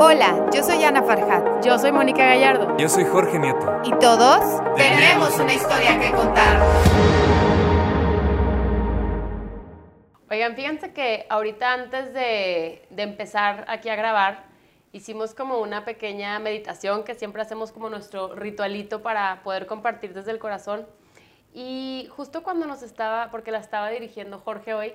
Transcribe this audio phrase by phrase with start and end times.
[0.00, 1.64] Hola, yo soy Ana Farhat.
[1.64, 2.76] Yo soy Mónica Gallardo.
[2.76, 3.80] Yo soy Jorge Nieto.
[3.82, 6.62] Y todos tenemos una historia que contar.
[10.30, 14.44] Oigan, fíjense que ahorita antes de, de empezar aquí a grabar,
[14.92, 20.30] hicimos como una pequeña meditación que siempre hacemos como nuestro ritualito para poder compartir desde
[20.30, 20.86] el corazón.
[21.52, 24.92] Y justo cuando nos estaba, porque la estaba dirigiendo Jorge hoy,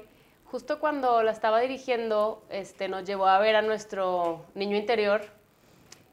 [0.54, 5.24] justo cuando la estaba dirigiendo, este, nos llevó a ver a nuestro niño interior.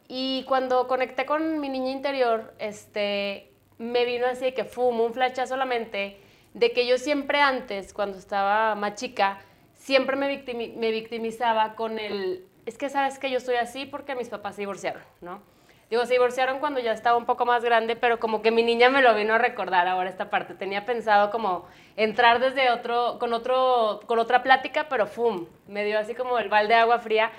[0.08, 5.12] Y cuando conecté con mi niño interior, este, me vino así de que fumo un
[5.12, 6.16] flachazo solamente
[6.54, 9.42] de que yo siempre antes, cuando estaba más chica,
[9.74, 14.54] siempre me, victimizaba con el, es que sabes que yo soy así porque mis papás
[14.54, 15.42] se divorciaron, ¿no?
[15.90, 18.90] Digo, se divorciaron cuando ya estaba un poco más grande, pero como que mi niña
[18.90, 20.54] me lo vino a recordar ahora esta parte.
[20.54, 21.66] Tenía pensado como
[21.96, 25.46] entrar desde otro, con, otro, con otra plática, pero ¡fum!
[25.66, 27.32] Me dio así como el balde de agua fría.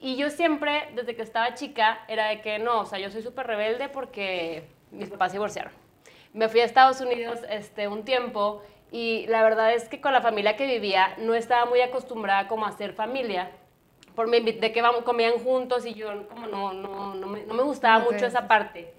[0.00, 3.20] Y yo siempre, desde que estaba chica, era de que no, o sea, yo soy
[3.20, 5.72] súper rebelde porque mis papás se divorciaron.
[6.32, 10.22] Me fui a Estados Unidos este, un tiempo y la verdad es que con la
[10.22, 13.50] familia que vivía no estaba muy acostumbrada como a hacer familia
[14.18, 17.62] por de que vamos, comían juntos y yo como no, no, no, me, no me
[17.62, 18.92] gustaba mucho esa parte.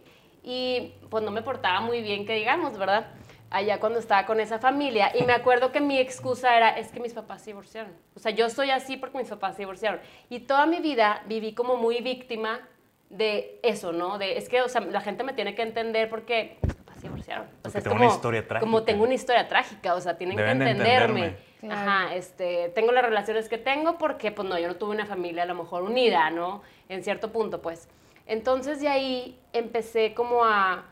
[0.44, 3.08] Y pues no me portaba muy bien, que digamos, ¿verdad?
[3.50, 5.12] Allá cuando estaba con esa familia.
[5.14, 7.92] Y me acuerdo que mi excusa era, es que mis papás se divorciaron.
[8.16, 10.00] O sea, yo soy así porque mis papás se divorciaron.
[10.30, 12.62] Y toda mi vida viví como muy víctima
[13.10, 14.20] de eso, ¿no?
[14.20, 16.60] De, es que, o sea, la gente me tiene que entender porque
[17.00, 17.48] se divorciaron.
[17.64, 18.60] O sea, es como, una historia trágica.
[18.60, 21.38] como tengo una historia trágica, o sea, tienen que entenderme.
[21.70, 25.44] Ajá, este, tengo las relaciones que tengo porque, pues no, yo no tuve una familia
[25.44, 26.62] a lo mejor unida, ¿no?
[26.88, 27.90] En cierto punto, pues.
[28.26, 30.86] Entonces de ahí empecé como a...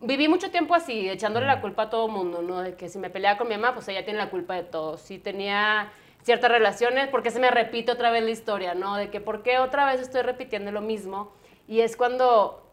[0.00, 2.60] Viví mucho tiempo así, echándole la culpa a todo el mundo, ¿no?
[2.62, 4.96] De que si me peleaba con mi mamá, pues ella tiene la culpa de todo.
[4.96, 5.92] Si tenía
[6.22, 8.96] ciertas relaciones, ¿por qué se me repite otra vez la historia, no?
[8.96, 11.32] De que por qué otra vez estoy repitiendo lo mismo.
[11.66, 12.67] Y es cuando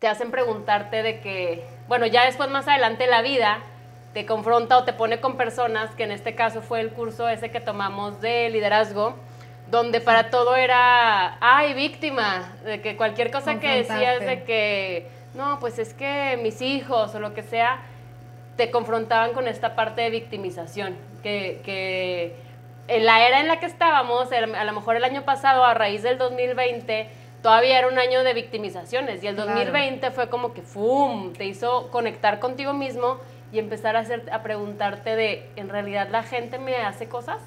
[0.00, 3.58] te hacen preguntarte de que, bueno, ya después más adelante la vida
[4.14, 7.50] te confronta o te pone con personas, que en este caso fue el curso ese
[7.50, 9.14] que tomamos de liderazgo,
[9.70, 15.60] donde para todo era, ay, víctima, de que cualquier cosa que decías de que, no,
[15.60, 17.82] pues es que mis hijos o lo que sea,
[18.56, 22.34] te confrontaban con esta parte de victimización, que, que
[22.88, 26.02] en la era en la que estábamos, a lo mejor el año pasado, a raíz
[26.02, 31.32] del 2020, todavía era un año de victimizaciones y el 2020 fue como que, ¡fum!,
[31.32, 33.18] te hizo conectar contigo mismo
[33.52, 37.40] y empezar a, hacer, a preguntarte de, ¿en realidad la gente me hace cosas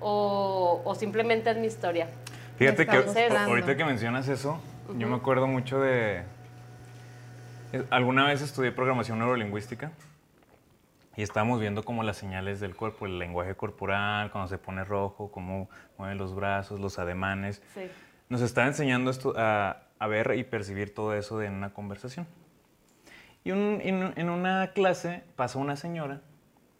[0.00, 2.08] o, o simplemente es mi historia?
[2.56, 4.60] Fíjate que ahorita que mencionas eso,
[4.96, 6.22] yo me acuerdo mucho de...
[7.90, 9.90] Alguna vez estudié programación neurolingüística
[11.16, 15.30] y estábamos viendo como las señales del cuerpo, el lenguaje corporal, cuando se pone rojo,
[15.32, 17.62] cómo mueven los brazos, los ademanes.
[17.74, 17.90] Sí.
[18.32, 22.26] Nos está enseñando esto a, a ver y percibir todo eso en una conversación.
[23.44, 26.22] Y en, una clase pasa una señora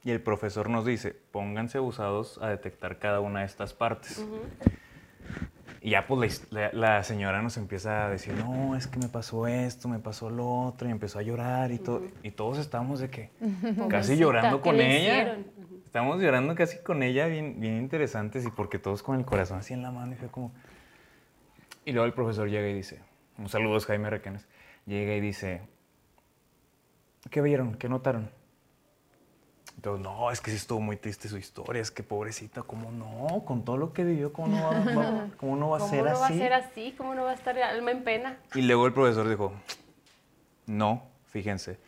[0.02, 4.24] y el profesor nos dice, pónganse abusados a detectar cada una de estas partes.
[5.82, 9.90] Y ya pues la, señora nos empieza a decir, no, es que me pasó esto,
[9.90, 13.28] me pasó lo otro, y empezó a llorar y, todo, y todos estábamos de que
[13.90, 15.36] casi llorando con ella.
[15.84, 19.74] Estamos llorando casi con ella, bien, bien interesantes, y porque todos con el corazón así
[19.74, 20.50] en la mano, y fue como...
[21.84, 23.00] Y luego el profesor llega y dice,
[23.38, 24.46] un saludo Jaime Requenes,
[24.86, 25.62] llega y dice,
[27.30, 27.74] ¿Qué vieron?
[27.74, 28.30] ¿Qué notaron?
[29.76, 33.44] Entonces, no, es que sí estuvo muy triste su historia, es que pobrecita, ¿cómo no?
[33.44, 36.12] Con todo lo que vivió, ¿cómo no va, cómo no va a ser así?
[36.12, 36.94] ¿Cómo no va a ser así?
[36.96, 38.36] ¿Cómo no va a estar alma en pena?
[38.54, 39.52] Y luego el profesor dijo,
[40.66, 41.78] no, fíjense,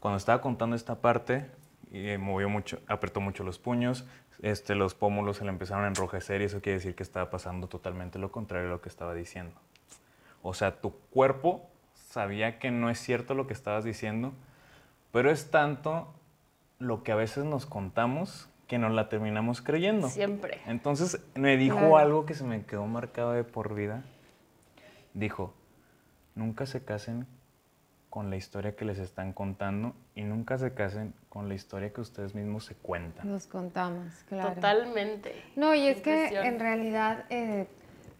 [0.00, 1.48] cuando estaba contando esta parte,
[1.92, 4.04] y movió mucho, apretó mucho los puños,
[4.44, 7.66] este, los pómulos se le empezaron a enrojecer y eso quiere decir que estaba pasando
[7.66, 9.54] totalmente lo contrario a lo que estaba diciendo.
[10.42, 14.34] O sea, tu cuerpo sabía que no es cierto lo que estabas diciendo,
[15.12, 16.12] pero es tanto
[16.78, 20.10] lo que a veces nos contamos que nos la terminamos creyendo.
[20.10, 20.60] Siempre.
[20.66, 24.04] Entonces me dijo algo que se me quedó marcado de por vida.
[25.14, 25.54] Dijo,
[26.34, 27.26] nunca se casen
[28.14, 32.00] con la historia que les están contando y nunca se casen con la historia que
[32.00, 33.28] ustedes mismos se cuentan.
[33.28, 34.54] Nos contamos, claro.
[34.54, 35.34] Totalmente.
[35.56, 37.66] No, y es que en realidad, eh,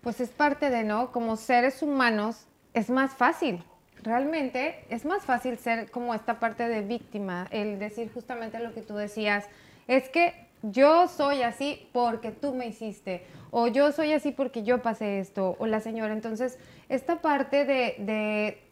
[0.01, 1.13] pues es parte de, ¿no?
[1.13, 3.63] Como seres humanos es más fácil
[4.03, 8.83] realmente es más fácil ser como esta parte de víctima, el decir justamente lo que
[8.83, 9.47] tú decías,
[9.87, 14.83] es que yo soy así porque tú me hiciste, o yo soy así porque yo
[14.83, 16.13] pasé esto, o la señora.
[16.13, 16.59] Entonces,
[16.89, 18.64] esta parte de,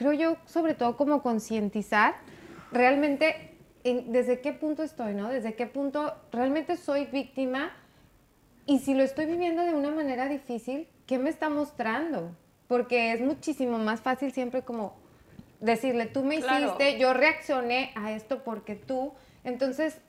[0.00, 2.14] creo yo, sobre todo como concientizar,
[2.72, 3.54] realmente,
[3.84, 5.28] desde qué punto estoy, ¿no?
[5.28, 7.70] Desde qué punto realmente soy víctima
[8.66, 12.32] y si lo estoy viviendo de una manera difícil, ¿qué me está mostrando?
[12.70, 14.94] porque es muchísimo más fácil siempre como
[15.58, 19.12] decirle, tú me hiciste, yo reaccioné a esto porque tú,
[19.42, 20.00] entonces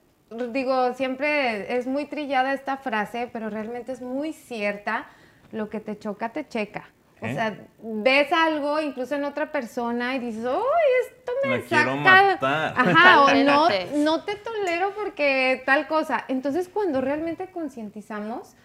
[0.52, 5.08] digo, siempre es muy trillada esta frase, pero realmente es muy cierta,
[5.50, 6.88] lo que te choca, te checa.
[7.22, 7.34] O ¿Eh?
[7.34, 12.74] sea, ves algo incluso en otra persona y dices, ¡ay, esto me quiero matar.
[12.76, 16.24] Ajá, o no, no te tolero porque tal cosa.
[16.26, 18.56] Entonces, cuando realmente concientizamos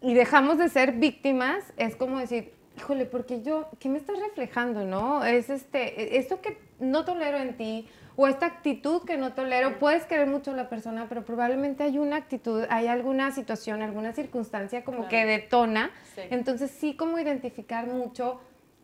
[0.00, 4.84] y dejamos de ser víctimas, es como decir, híjole, porque yo, ¿qué me estás reflejando,
[4.84, 5.22] no?
[5.22, 10.04] Es este, esto que no tolero en ti, o esta actitud que no tolero, puedes
[10.04, 14.84] querer mucho a la persona, pero probablemente hay una actitud, hay alguna situación, alguna circunstancia
[14.84, 15.90] como que detona.
[16.30, 18.40] Entonces sí como identificar mucho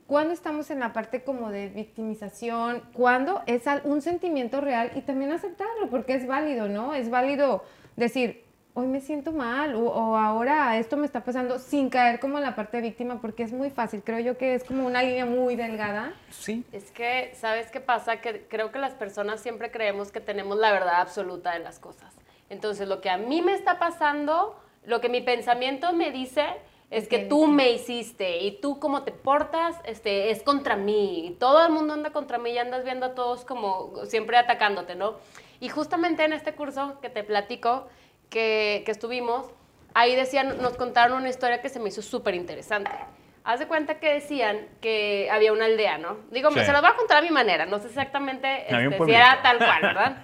[0.06, 5.32] cuando estamos en la parte como de victimización, cuando es un sentimiento real y también
[5.32, 6.94] aceptarlo, porque es válido, ¿no?
[6.94, 7.62] Es válido
[7.96, 8.47] decir,
[8.78, 12.54] hoy me siento mal o, ahora esto me está pasando sin caer como en la
[12.54, 14.02] parte de víctima porque es muy fácil.
[14.04, 16.14] Creo yo que es como una línea muy delgada.
[16.30, 16.64] Sí.
[16.72, 18.20] Es que, ¿sabes qué pasa?
[18.20, 22.14] Que creo que las personas siempre creemos que tenemos la verdad absoluta de las cosas.
[22.50, 26.44] Entonces, lo que a mí me está pasando, lo que mi pensamiento me dice
[26.90, 31.26] es que tú me hiciste y tú cómo te portas este, es contra mí.
[31.26, 34.94] Y todo el mundo anda contra mí y andas viendo a todos como siempre atacándote,
[34.94, 35.16] ¿no?
[35.60, 37.88] Y justamente en este curso que te platico,
[38.30, 39.46] que, estuvimos,
[39.94, 42.90] ahí decían, nos contaron una historia que se me hizo súper interesante.
[43.44, 46.18] Haz de cuenta que decían que había una aldea, ¿no?
[46.30, 49.40] Digo, se los voy a contar a mi manera, no sé exactamente este, si era
[49.42, 50.16] tal cual, ¿verdad?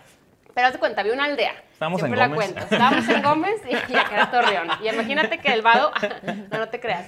[0.52, 1.54] Pero haz de cuenta, había una aldea.
[1.72, 2.28] Estamos en Gómez.
[2.28, 2.60] La cuento.
[2.60, 4.68] Estábamos en Gómez y, acá era Torreón.
[4.82, 5.92] Y imagínate que el vado,
[6.50, 7.06] no, no te creas.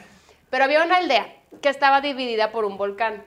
[0.50, 1.26] Pero había una aldea
[1.60, 3.25] que estaba dividida por un volcán.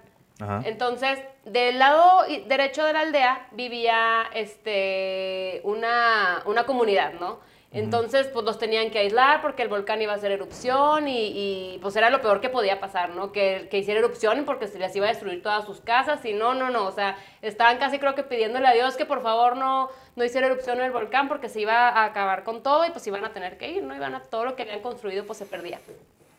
[0.63, 7.39] Entonces, del lado derecho de la aldea vivía este, una, una comunidad, ¿no?
[7.71, 11.95] Entonces, pues los tenían que aislar porque el volcán iba a hacer erupción y, pues
[11.95, 13.31] era lo peor que podía pasar, ¿no?
[13.31, 16.55] Que, que, hiciera erupción porque se les iba a destruir todas sus casas y no,
[16.55, 19.89] no, no, o sea, estaban casi creo que pidiéndole a Dios que por favor no,
[20.15, 23.05] no hiciera erupción en el volcán porque se iba a acabar con todo y pues
[23.05, 23.95] iban a tener que ir, ¿no?
[23.95, 25.79] Iban a, todo lo que habían construido pues se perdía.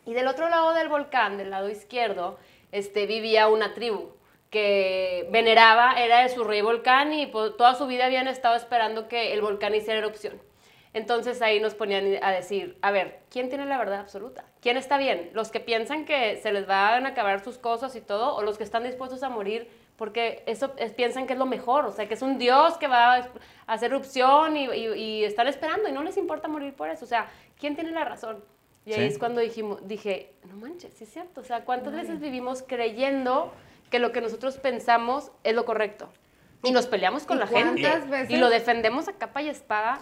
[0.05, 2.37] Y del otro lado del volcán, del lado izquierdo,
[2.73, 4.09] este, vivía una tribu
[4.49, 9.07] que veneraba, era de su rey volcán y pues, toda su vida habían estado esperando
[9.07, 10.50] que el volcán hiciera erupción.
[10.93, 14.43] Entonces ahí nos ponían a decir, a ver, ¿quién tiene la verdad absoluta?
[14.59, 15.29] ¿Quién está bien?
[15.33, 18.35] ¿Los que piensan que se les van a acabar sus cosas y todo?
[18.35, 21.85] ¿O los que están dispuestos a morir porque eso piensan que es lo mejor?
[21.85, 23.29] O sea, que es un Dios que va a
[23.67, 27.05] hacer erupción y, están esperando y no les importa morir por eso.
[27.05, 28.43] O sea, ¿quién tiene la razón?
[28.85, 31.39] Y ahí es cuando dijimos, dije, no manches, sí es cierto.
[31.39, 33.53] O sea, ¿cuántas veces vivimos creyendo
[33.89, 36.09] que lo que nosotros pensamos es lo correcto?
[36.63, 37.89] Y nos peleamos con la gente
[38.27, 40.01] y lo defendemos a capa y espada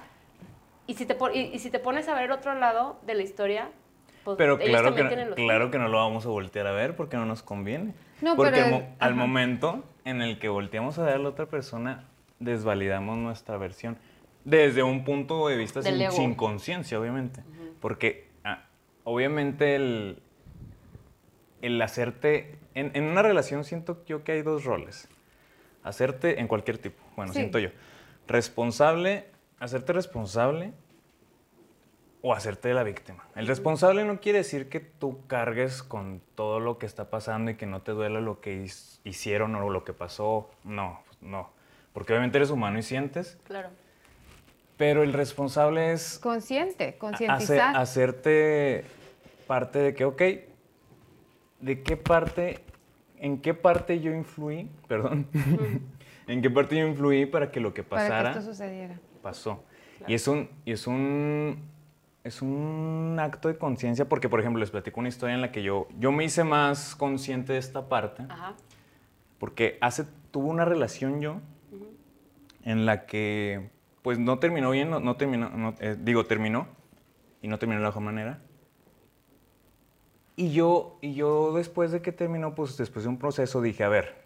[0.90, 3.70] y si, te, y, si te pones a ver el otro lado de la historia,
[4.24, 7.16] pues Pero claro que, no, claro que no lo vamos a voltear a ver porque
[7.16, 7.94] no nos conviene.
[8.36, 12.06] porque al momento en el que volteamos a ver a la otra persona,
[12.40, 14.00] desvalidamos nuestra versión.
[14.46, 17.44] Desde un punto de vista sin, conciencia, obviamente.
[17.80, 18.66] Porque ah,
[19.04, 20.24] obviamente el,
[21.62, 22.58] el hacerte...
[22.74, 25.08] En, en, una relación siento yo que hay dos roles.
[25.84, 27.04] Hacerte en cualquier tipo.
[27.16, 27.70] Bueno, siento yo.
[28.28, 29.28] Responsable
[29.60, 30.74] hacerte responsable
[32.22, 33.28] o hacerte la víctima.
[33.36, 37.56] El responsable no quiere decir que tú cargues con todo lo que está pasando y
[37.56, 38.70] que no te duela lo que
[39.04, 40.50] hicieron o lo que pasó.
[40.64, 41.50] No, no.
[41.94, 43.38] Porque obviamente eres humano y sientes.
[43.46, 43.70] Claro.
[44.78, 46.20] Pero el responsable es...
[46.20, 47.76] Consciente, concientizar.
[47.76, 48.86] hacerte
[49.48, 50.22] parte de que, ok,
[51.60, 52.60] ¿de qué parte,
[53.18, 55.28] en qué parte yo influí, perdón,
[56.28, 58.10] en qué parte yo influí para que lo que pasara...
[58.10, 59.64] Para que esto sucediera pasó.
[60.08, 61.58] Y es un, y es un,
[62.24, 65.64] es un acto de conciencia porque, por ejemplo, les platico una historia en la que
[65.64, 68.26] yo, yo me hice más consciente de esta parte.
[69.40, 71.42] Porque hace, tuvo una relación yo
[72.64, 73.70] en la que,
[74.02, 76.68] pues, no terminó bien, no, terminó, eh, digo, terminó
[77.42, 78.42] y no terminó de la mejor manera.
[80.36, 83.90] Y yo, y yo después de que terminó, pues después de un proceso dije, a
[83.90, 84.24] ver,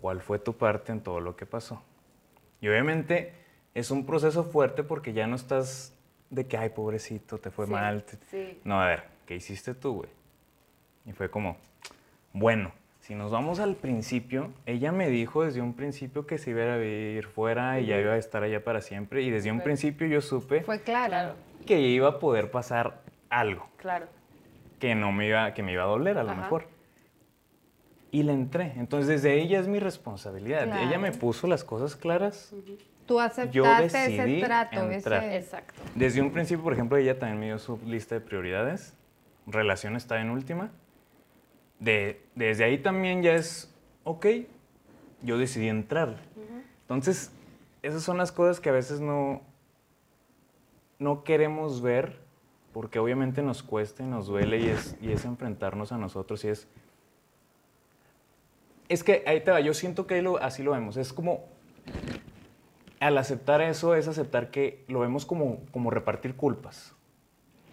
[0.00, 1.82] ¿cuál fue tu parte en todo lo que pasó?
[2.62, 3.34] Y obviamente
[3.74, 5.92] es un proceso fuerte porque ya no estás
[6.30, 8.04] de que, ay, pobrecito, te fue mal.
[8.64, 10.10] No, a ver, ¿qué hiciste tú, güey?
[11.04, 11.58] Y fue como,
[12.32, 16.74] bueno, si nos vamos al principio, ella me dijo desde un principio que se iba
[16.74, 19.22] a vivir fuera y ya iba a estar allá para siempre.
[19.22, 21.34] Y desde un principio yo supe fue claro.
[21.66, 23.68] que iba a poder pasar algo.
[23.76, 24.06] Claro.
[24.78, 26.68] Que no me iba, que me iba a doler a lo mejor.
[28.12, 28.74] Y le entré.
[28.76, 30.68] Entonces, desde ella es mi responsabilidad.
[30.80, 32.54] Ella me puso las cosas claras.
[33.06, 34.88] Tú aceptaste ese trato.
[34.90, 35.36] Ese...
[35.36, 35.82] Exacto.
[35.96, 38.94] Desde un principio, por ejemplo, ella también me dio su lista de prioridades.
[39.46, 40.70] Relación está en última.
[41.82, 44.26] de, desde ahí también ya es, ok,
[45.22, 46.16] yo decidí entrar.
[46.82, 47.32] Entonces,
[47.82, 49.42] esas son las cosas que a veces no,
[50.98, 52.20] no queremos ver
[52.72, 56.48] porque obviamente nos cuesta y nos duele y es, y es enfrentarnos a nosotros y
[56.48, 56.68] es...
[58.92, 61.44] Es que ahí te va, yo siento que lo, así lo vemos, es como...
[63.00, 66.94] Al aceptar eso es aceptar que lo vemos como, como repartir culpas.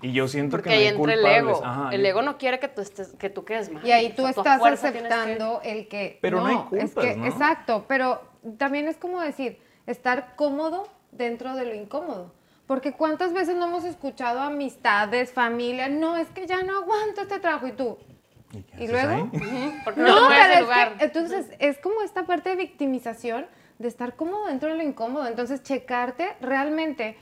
[0.02, 1.58] Y yo siento Porque que no ahí hay entra el culpables.
[1.58, 1.66] ego.
[1.66, 3.86] Ajá, el yo- ego no quiere que tú, estés, que tú quedes mal.
[3.86, 6.18] Y ahí tú O sea, a estás que- aceptando el que...
[6.22, 6.62] Pero no hay es
[6.94, 7.26] culpas, que, ¿no?
[7.26, 8.22] Exacto, pero
[8.58, 12.34] también es como decir, estar cómodo dentro de lo incómodo.
[12.66, 17.40] Porque cuántas veces no hemos escuchado amistades, familia, no, es que ya no aguanto este
[17.40, 17.98] trabajo y tú.
[18.52, 19.30] ¿Y, qué ¿Y haces luego?
[19.84, 20.98] Porque No, no, te mueves pero del es lugar.
[20.98, 23.46] que, entonces, es como esta parte de victimización,
[23.78, 25.28] de estar cómodo dentro de lo incómodo.
[25.28, 27.16] Entonces, checarte realmente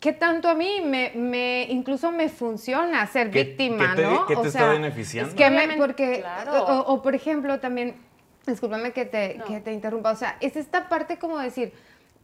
[0.00, 4.26] qué tanto a mí me, me incluso me funciona ser ¿Qué- víctima, qué te- ¿no?
[4.26, 5.30] qué te está beneficiando?
[5.30, 6.52] Es que me, porque, claro.
[6.64, 7.96] o, o, por ejemplo, también,
[8.46, 9.44] discúlpame que te, No.
[9.46, 11.72] que te interrumpa, o sea, es esta parte como decir,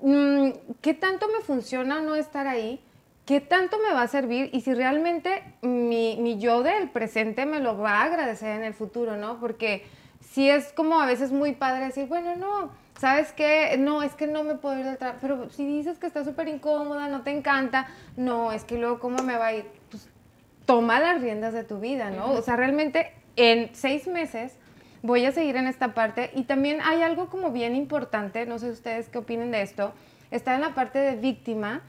[0.00, 0.50] mm,
[0.82, 2.80] ¿qué tanto me funciona no estar ahí?
[3.26, 4.50] ¿Qué tanto me va a servir?
[4.52, 8.74] Y si realmente mi, mi yo del presente me lo va a agradecer en el
[8.74, 9.40] futuro, ¿no?
[9.40, 9.84] Porque
[10.20, 13.76] sí es como a veces muy padre decir, bueno, no, ¿sabes qué?
[13.78, 15.18] No, es que no me puedo ir del trabajo.
[15.22, 19.22] Pero si dices que está súper incómoda, no te encanta, no, es que luego, ¿cómo
[19.22, 19.66] me va a ir?
[19.90, 20.08] Pues,
[20.66, 22.32] toma las riendas de tu vida, ¿no?
[22.32, 24.56] O sea, realmente en seis meses
[25.02, 28.70] voy a seguir en esta parte y también hay algo como bien importante, no sé
[28.70, 29.92] ustedes qué opinen de esto,
[30.30, 31.82] está en la parte de víctima,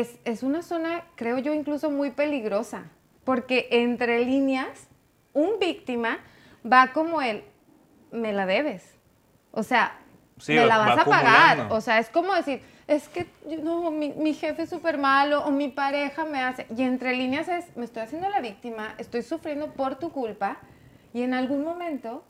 [0.00, 2.84] es, es una zona, creo yo, incluso muy peligrosa,
[3.24, 4.88] porque entre líneas,
[5.32, 6.18] un víctima
[6.70, 7.42] va como el,
[8.10, 8.84] me la debes,
[9.52, 9.98] o sea,
[10.38, 11.74] Sí, me la va vas a pagar, acumulando.
[11.76, 13.26] o sea, es como decir, es que
[13.62, 16.66] no, mi, mi jefe es súper malo o mi pareja me hace.
[16.76, 20.56] Y entre líneas es, me estoy haciendo la víctima, estoy sufriendo por tu culpa
[21.14, 22.24] y en algún momento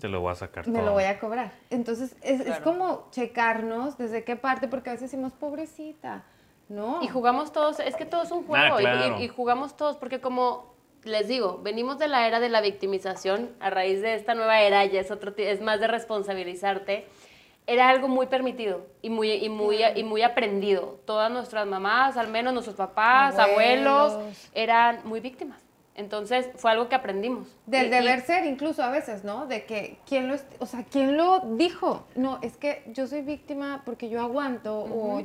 [0.00, 0.86] Te lo voy a sacar me todo.
[0.86, 1.50] lo voy a cobrar.
[1.70, 6.22] Entonces es, es como checarnos desde qué parte, porque a veces decimos, pobrecita,
[6.70, 7.02] ¿no?
[7.02, 9.20] Y jugamos todos, es que todo es un juego Ah, y- claro.
[9.20, 10.70] y, y jugamos todos porque como
[11.04, 14.84] les digo, venimos de la era de la victimización, a raíz de esta nueva era
[14.86, 17.06] ya es otro es más de responsabilizarte.
[17.66, 20.98] Era algo muy permitido y muy y muy y muy aprendido.
[21.04, 24.50] Todas nuestras mamás, al menos nuestros papás, abuelos, Abuelos.
[24.54, 25.60] eran muy víctimas.
[25.94, 27.46] Entonces, fue algo que aprendimos.
[27.66, 29.46] Del Y- y- deber ser, incluso a veces, ¿no?
[29.46, 32.06] De que, ¿quién lo, o sea, ¿quién lo dijo?
[32.14, 35.22] No, es que yo soy víctima porque yo aguanto, o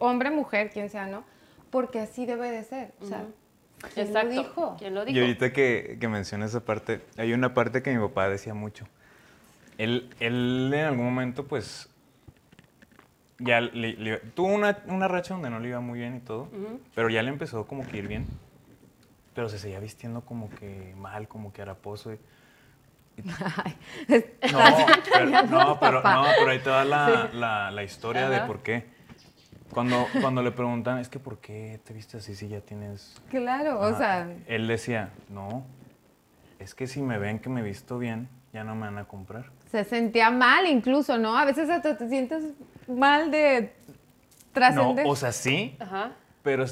[0.00, 1.22] hombre, mujer, quien sea, ¿no?
[1.70, 2.92] Porque así debe de ser.
[3.00, 3.24] O sea,
[3.94, 4.28] ¿quién Exacto.
[4.34, 4.76] lo dijo?
[4.78, 5.16] ¿Quién lo dijo?
[5.16, 8.86] Y ahorita que, que mencionas esa parte, hay una parte que mi papá decía mucho.
[9.78, 11.88] Él, él en algún momento, pues,
[13.38, 16.48] ya le- le- tuvo una, una racha donde no le iba muy bien y todo,
[16.94, 18.26] pero ya le empezó como que ir bien.
[19.34, 22.12] Pero se seguía vistiendo como que mal, como que haraposo.
[22.12, 22.18] y-
[24.52, 24.60] No,
[25.12, 28.84] pero, no, pero, no, pero ahí te va la, la- la historia de por qué.
[29.72, 33.80] Cuando, cuando le preguntan, es que ¿por qué te vistes así si ya tienes claro,
[33.80, 35.64] o sea, Él decía, no,
[36.58, 39.46] es que si me ven que me visto bien, ya no me van a comprar.
[39.70, 41.36] se sentía mal incluso, ¿no?
[41.38, 42.44] A veces hasta te sientes
[42.88, 45.06] mal de No, trascender.
[45.06, 46.12] o sea, sí, Ajá.
[46.42, 46.64] pero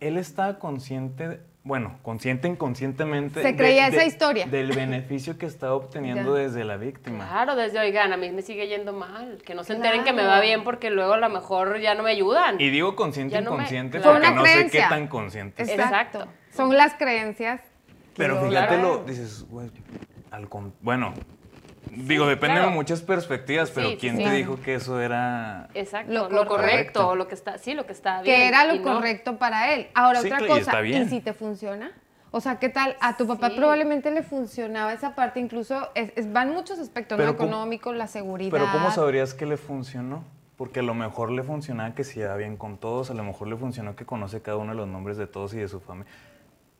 [0.00, 3.42] él estaba consciente, bueno, consciente inconscientemente.
[3.42, 4.46] Se creía esa historia.
[4.46, 6.42] Del beneficio que estaba obteniendo Ya.
[6.42, 7.28] desde la víctima.
[7.28, 9.38] Claro, desde oigan, a mí me sigue yendo mal.
[9.44, 12.02] Que no se enteren que me va bien porque luego a lo mejor ya no
[12.02, 12.60] me ayudan.
[12.60, 15.82] Y digo consciente Ya no me- inconsciente Fue porque no sé qué tan consciente Exacto.
[15.84, 15.98] está.
[16.02, 16.28] Exacto.
[16.56, 17.60] Son las creencias.
[18.16, 19.70] Pero lo- fíjatelo, dices, güey,
[20.30, 21.12] al con- bueno,
[21.92, 22.70] digo, depende claro.
[22.70, 24.24] de muchas perspectivas, pero Sí, ¿quién sí.
[24.24, 26.54] te dijo que eso era Exacto, Lo lo, correcto.
[27.02, 28.34] correcto, lo que está, sí, lo que está bien.
[28.36, 29.88] que era lo no- correcto para él.
[29.94, 30.82] Ahora, Sí, otra y cosa.
[30.84, 31.90] ¿y si te funciona?
[32.30, 32.96] O sea, ¿qué tal?
[33.00, 33.56] A tu papá Sí.
[33.56, 37.24] probablemente le funcionaba esa parte, incluso es, es- van muchos aspectos, ¿no?
[37.24, 38.50] Pero ¿cómo- Económico, la seguridad.
[38.50, 40.22] Pero ¿cómo sabrías que le funcionó?
[40.56, 43.46] Porque a lo mejor le funcionaba que se lleva bien con todos, a lo mejor
[43.48, 46.12] le funcionó que conoce cada uno de los nombres de todos y de su familia.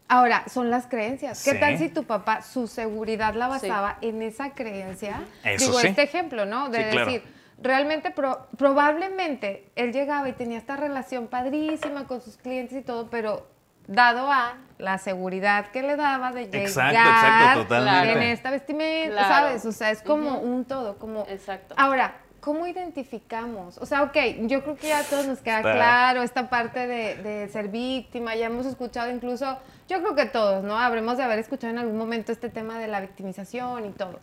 [0.09, 1.45] Ahora, son las creencias.
[1.45, 1.61] ¿Qué Sí.
[1.61, 3.69] tal si tu papá, su seguridad la Sí.
[3.69, 5.21] basaba en esa creencia?
[5.45, 5.89] Eso Digo, sí.
[5.89, 6.71] este ejemplo, ¿no?
[6.71, 7.07] De Sí, claro.
[7.07, 12.83] decir, realmente, pro- probablemente él llegaba y tenía esta relación padrísima con sus clientes y
[12.83, 13.47] todo, pero
[13.87, 18.13] dado a la seguridad que le daba de llegar Exacto, exacto, totalmente.
[18.13, 19.29] en esta vestimenta, Claro.
[19.29, 19.65] ¿sabes?
[19.67, 21.27] O sea, es como un todo, como...
[21.29, 21.75] Exacto.
[21.79, 23.79] Ahora, ¿cómo identificamos?
[23.79, 24.17] O sea, ok,
[24.47, 27.69] yo creo que ya a todos nos queda Está- claro esta parte de, de ser
[27.69, 30.79] víctima, ya hemos escuchado incluso, yo creo que todos, ¿no?
[30.79, 34.21] Habremos de haber escuchado en algún momento este tema de la victimización y todo.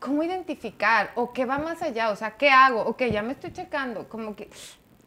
[0.00, 1.10] ¿Cómo identificar?
[1.16, 2.10] ¿O qué va más allá?
[2.10, 2.82] O sea, ¿qué hago?
[2.82, 4.48] Ok, ya me estoy checando, como que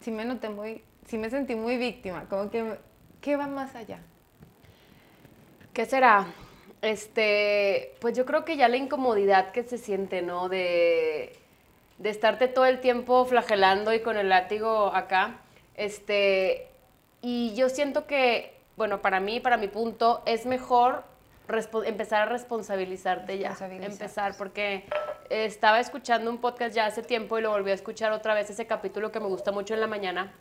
[0.01, 2.77] sí me noté muy, sí me sentí muy víctima, como que,
[3.21, 3.99] ¿qué va más allá?
[5.73, 6.25] ¿Qué será?
[6.81, 10.49] este, pues yo creo que ya la incomodidad que se siente, ¿no?
[10.49, 11.31] De,
[12.01, 15.37] de estarte todo el tiempo flagelando y con el látigo acá,
[15.75, 16.67] este,
[17.21, 21.03] y yo siento que, bueno, para mí, para mi punto, es mejor
[21.85, 23.55] empezar a responsabilizarte ya.
[23.59, 24.85] Empezar, porque
[25.29, 28.65] estaba escuchando un podcast ya hace tiempo y lo volví a escuchar otra vez, ese
[28.65, 30.33] capítulo que me gusta mucho en la mañana,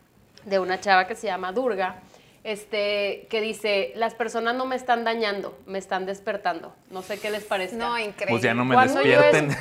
[0.45, 2.01] de una chava que se llama Durga
[2.43, 6.73] este, que dice, las personas no me están dañando, me están despertando.
[6.89, 7.75] No sé qué les parece.
[7.75, 8.31] No, increíble.
[8.31, 9.55] Pues ya no me despierten.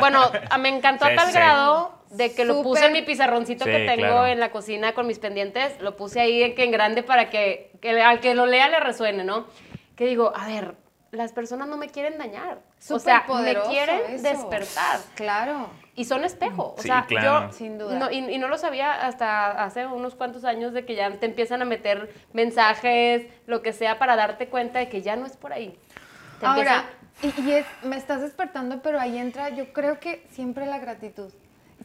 [0.00, 4.26] bueno, me encantó a tal grado de que lo puse en mi pizarroncito que tengo
[4.26, 7.70] en la cocina con mis pendientes, lo puse ahí en, grande para que,
[8.04, 9.46] al que lo lea le resuene, ¿no?
[9.96, 10.74] Que digo, a ver,
[11.10, 12.60] las personas no me quieren dañar.
[12.90, 15.00] o sea, me quieren despertar.
[15.14, 15.70] Claro.
[15.94, 16.74] Y son espejo.
[16.78, 18.10] O sea, yo, sin duda.
[18.12, 21.64] y, no lo sabía hasta hace unos cuantos años de que ya te empiezan a
[21.66, 25.78] meter mensajes, lo que sea, para darte cuenta de que ya no es por ahí.
[26.40, 26.86] Ahora,
[27.22, 31.30] y, es, me estás despertando, pero ahí entra, yo creo que siempre la gratitud.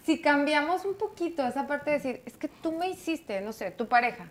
[0.06, 3.72] Si cambiamos un poquito esa parte de decir, es que tú me hiciste, no sé,
[3.72, 4.30] tu pareja,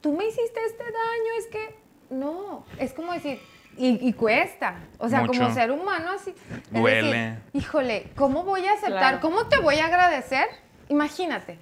[0.00, 1.76] tú me hiciste este daño, es que
[2.10, 3.40] no, es como decir,
[3.76, 4.76] y, cuesta.
[4.98, 6.34] O sea, como ser humano así.
[6.70, 7.38] Duele.
[7.52, 9.20] híjole, ¿cómo voy a aceptar?
[9.20, 10.46] ¿Cómo te voy a agradecer?
[10.88, 11.58] Imagínate.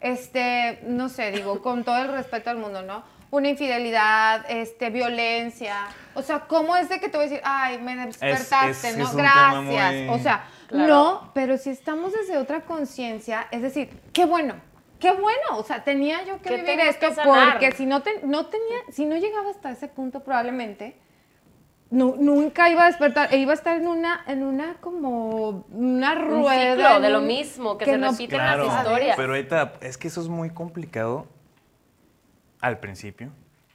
[0.00, 3.02] Este, no sé, digo, con todo el respeto al mundo, ¿no?
[3.30, 5.88] Una infidelidad, este, violencia.
[6.14, 9.10] O sea, ¿cómo es de que te voy a decir, ay, me despertaste, ¿no?
[9.12, 10.10] Gracias.
[10.10, 14.54] O sea, no, pero si estamos desde otra conciencia, es decir, qué bueno,
[15.00, 18.78] qué bueno, o sea, tenía yo que vivir esto porque si no, te, no tenía,
[18.90, 20.96] si no llegaba hasta ese punto probablemente,
[21.96, 27.00] nunca iba a despertar, e iba a estar en una, en una como una rueda.
[27.00, 29.16] de lo mismo, que, se repiten las historias.
[29.16, 31.26] Pero ahorita, es que eso es muy complicado
[32.60, 33.30] al principio.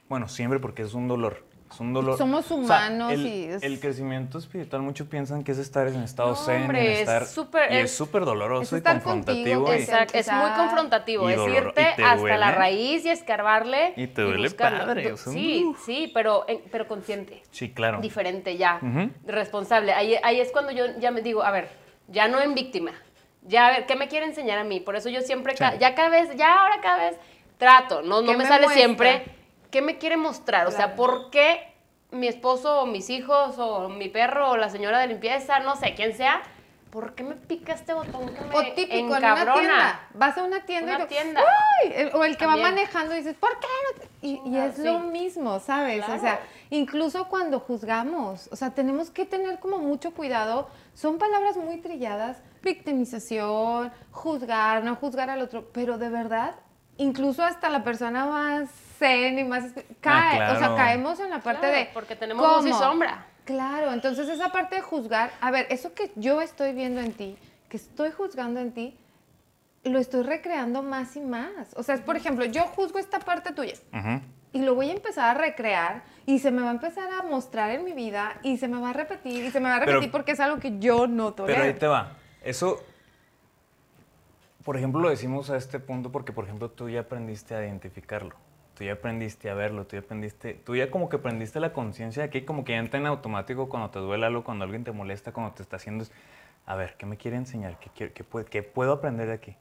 [0.08, 1.44] Bueno, siempre porque es un dolor.
[1.72, 2.18] Es un dolor.
[2.18, 6.64] Somos humanos el, y el crecimiento espiritual, muchos piensan que es estar en estado zen,
[6.64, 7.36] en estar, es
[7.70, 9.72] y es súper doloroso y confrontativo.
[9.72, 13.94] Exacto, es muy confrontativo, es irte hasta la raíz y escarbarle.
[13.96, 15.16] Y te duele padre.
[15.16, 17.42] sí, sí, pero, pero consciente.
[17.50, 18.00] Sí, claro.
[18.00, 18.80] Diferente ya,
[19.26, 19.92] responsable.
[19.92, 21.70] Ahí, ahí es cuando yo ya me digo, a ver,
[22.08, 22.92] ya no en víctima,
[23.42, 24.80] ya a ver, ¿qué me quiere enseñar a mí?
[24.80, 27.16] Por eso yo siempre, ya cada vez, ya ahora cada vez
[27.56, 29.41] trato, no, no me, sale siempre
[29.72, 30.68] ¿qué me quiere mostrar?
[30.68, 31.72] O sea, ¿por qué
[32.12, 35.94] mi esposo o mis hijos o mi perro o la señora de limpieza, no sé,
[35.94, 36.42] quién sea,
[36.90, 40.08] ¿por qué me pica este botón que me O típico, en una tienda.
[40.12, 41.40] Vas a una tienda y tienda.
[42.12, 43.66] o el que va manejando y dices, ¿por qué
[44.20, 46.04] Y, es lo mismo, ¿sabes?
[46.06, 50.68] O sea, incluso cuando juzgamos, o sea, tenemos que tener como mucho cuidado.
[50.92, 56.56] Son palabras muy trilladas, victimización, juzgar, no juzgar al otro, pero de verdad,
[56.98, 58.68] incluso hasta la persona más
[59.02, 59.64] ni más
[60.00, 63.26] cae, ah, o sea, caemos en la parte de porque tenemos luz y sombra.
[63.44, 67.36] Claro, entonces esa parte de juzgar, a ver, eso que yo estoy viendo en ti,
[67.68, 68.96] que estoy juzgando en ti,
[69.84, 71.74] lo estoy recreando más y más.
[71.74, 73.74] O sea, es, por ejemplo, yo juzgo esta parte tuya
[74.52, 77.70] y lo voy a empezar a recrear y se me va a empezar a mostrar
[77.70, 80.10] en mi vida y se me va a repetir y se me va a repetir
[80.10, 81.58] porque es algo que yo no tolero.
[81.58, 82.12] Pero ahí te va.
[82.44, 82.80] Eso,
[84.64, 88.36] por ejemplo, lo decimos a este punto porque, por ejemplo, tú ya aprendiste a identificarlo
[88.82, 92.24] tú ya aprendiste a verlo, tú ya aprendiste, tú ya como que aprendiste la conciencia
[92.24, 94.90] de aquí, como que ya entra en automático cuando te duele algo, cuando alguien te
[94.90, 96.04] molesta, cuando te está haciendo,
[96.66, 97.78] a ver, ¿qué me quiere enseñar?
[97.78, 99.56] ¿Qué, qué, qué puedo aprender de aquí?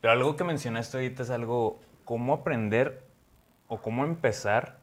[0.00, 3.02] Pero algo que mencionaste ahorita es algo, cómo aprender
[3.66, 4.78] o cómo empezar.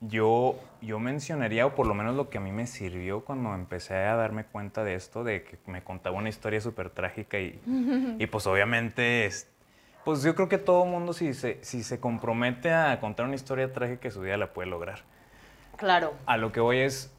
[0.00, 3.94] Yo, yo mencionaría, o por lo menos lo que a mí me sirvió cuando empecé
[3.94, 7.58] a darme cuenta de esto, de que me contaba una historia súper trágica y,
[8.18, 9.30] y pues obviamente...
[10.06, 13.72] Pues yo creo que todo mundo si se, si se compromete a contar una historia
[13.72, 15.00] trágica su día la puede lograr.
[15.76, 16.14] Claro.
[16.26, 17.12] A lo que voy es,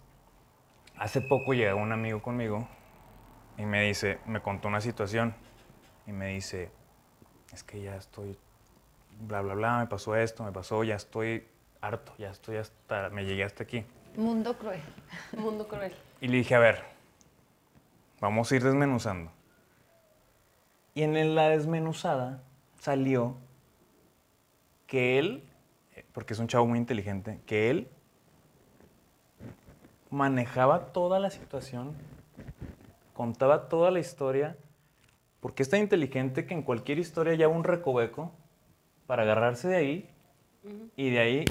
[0.95, 2.65] hace poco llegó un amigo conmigo
[3.57, 5.35] y me dice, me contó una situación
[6.05, 6.71] y me dice,
[7.51, 8.37] es que ya estoy,
[9.19, 11.45] bla, bla, bla, me pasó esto, me pasó, ya estoy
[11.81, 13.83] harto, ya estoy hasta, me llegué hasta aquí.
[14.15, 14.79] Mundo cruel.
[15.37, 15.93] Mundo cruel.
[16.21, 16.85] Y le dije, a ver,
[18.21, 19.29] vamos a ir desmenuzando.
[20.93, 22.46] Y en la desmenuzada
[22.87, 23.35] salió
[24.85, 25.43] que él,
[26.13, 27.89] porque es un chavo muy inteligente, que él
[30.09, 31.93] manejaba toda la situación,
[33.13, 34.55] contaba toda la historia,
[35.41, 38.31] porque es tan inteligente que en cualquier historia ya un recoveco
[39.05, 40.09] para agarrarse de ahí
[40.95, 41.45] y de ahí,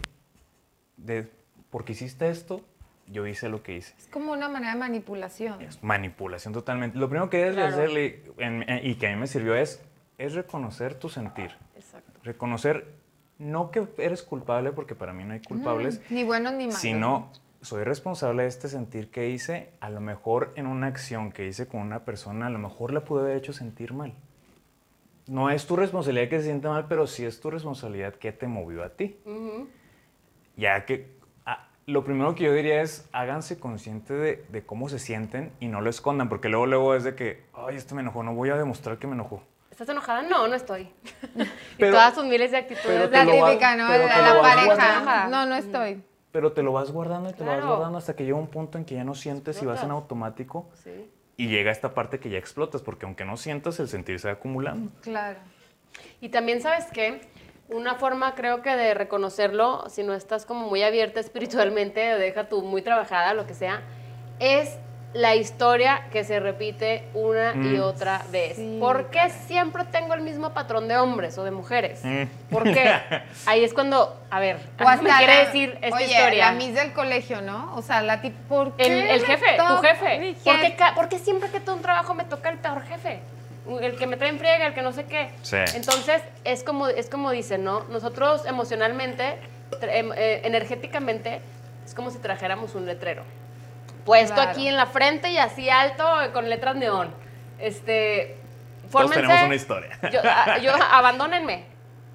[0.97, 1.31] de,
[1.69, 2.63] porque hiciste esto,
[3.09, 3.95] yo hice lo que hice.
[3.99, 5.61] Es como una manera de manipulación.
[5.61, 6.97] Es manipulación totalmente.
[6.97, 8.23] Lo primero que debes hacerle,
[8.83, 9.83] y que a mí me sirvió, es
[10.19, 11.53] es reconocer tu sentir.
[11.75, 12.21] Exacto.
[12.23, 12.95] Reconocer
[13.39, 16.01] no que eres culpable, porque para mí no hay culpables.
[16.11, 16.81] ni buenos ni malos.
[16.81, 21.47] Sino soy responsable de este sentir que hice, a lo mejor en una acción que
[21.47, 24.15] hice con una persona, a lo mejor la pude haber hecho sentir mal.
[25.27, 28.47] No es tu responsabilidad que se sienta mal, pero sí es tu responsabilidad que te
[28.47, 29.17] movió a ti.
[30.57, 35.01] Ya que ah, lo primero que yo diría es háganse conscientes de, de, cómo se
[35.01, 38.23] sienten y no lo escondan, porque luego, luego es de que, ay, esto me enojó,
[38.23, 39.43] no voy a demostrar que me enojó.
[39.77, 40.23] ¿Estás enojada?
[40.23, 40.91] No, no estoy.
[41.79, 43.11] y todas sus miles de actitudes.
[43.11, 43.89] La típica, ¿no?
[43.89, 45.29] La, pareja.
[45.29, 46.03] No, no estoy
[46.37, 48.77] pero te lo vas guardando y te lo vas guardando hasta que llega un punto
[48.77, 50.69] en que ya no sientes y vas en automático.
[51.39, 54.35] Y llega esta parte que ya explotas, porque aunque no sientas, el sentir se va
[54.35, 54.93] acumulando.
[55.01, 55.39] Claro.
[56.21, 57.23] Y también, ¿sabes qué?
[57.71, 62.61] Una forma creo que de reconocerlo, si no estás como muy abierta espiritualmente, deja tú
[62.61, 63.81] muy trabajada, lo que sea,
[64.39, 64.77] es
[65.17, 67.81] la historia que se repite una y mm.
[67.81, 68.59] otra vez.
[68.79, 72.01] ¿Por qué siempre tengo el mismo patrón de hombres o de mujeres?
[72.05, 72.25] Mm.
[72.51, 73.01] ¿Por qué?
[73.47, 76.47] Ahí es cuando, a ver, ¿qué me quiere decir esta oye, historia?
[76.47, 77.75] la mis del colegio, ¿no?
[77.75, 79.15] O sea, la tipo, ¿por qué?
[79.15, 80.37] El, jefe, tu jefe.
[80.95, 83.21] ¿Por qué, siempre que tengo un trabajo me toca el peor jefe?
[83.81, 85.31] El que me trae en friega, el que no sé qué.
[85.43, 85.57] Sí.
[85.75, 87.85] Entonces, es como, es como dicen, ¿no?
[87.85, 89.39] Nosotros emocionalmente,
[89.81, 91.41] em, eh, energéticamente,
[91.85, 93.25] es como si trajéramos un letrero
[94.07, 97.13] puesto aquí en la frente y así alto con letras neón.
[97.59, 98.39] Este,
[98.89, 99.99] fórmense, Todos tenemos una historia.
[100.63, 101.67] Yo, abandónenme.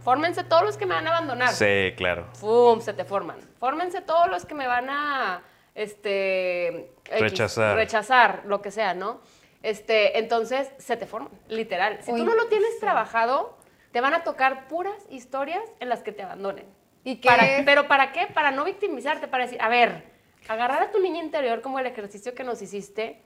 [0.04, 1.49] Fórmense todos los que me van a abandonar.
[1.49, 2.27] Sí, claro.
[2.39, 2.82] ¡Pum!
[2.82, 3.38] Se te forman.
[3.60, 5.43] Fórmense todos los que me van a
[5.75, 7.75] este rechazar.
[7.75, 9.21] rechazar, lo que sea, ¿no?
[9.62, 11.99] Este, entonces se te forman, literal.
[12.01, 13.60] Si tú no lo tienes trabajado,
[13.91, 16.65] te van a tocar puras historias en las que te abandonen.
[17.04, 17.62] ¿Y qué?
[17.63, 18.27] Pero ¿para qué?
[18.27, 20.11] Para no victimizarte, para decir, a ver,
[20.47, 23.21] agarrar a tu niña interior como el ejercicio que nos hiciste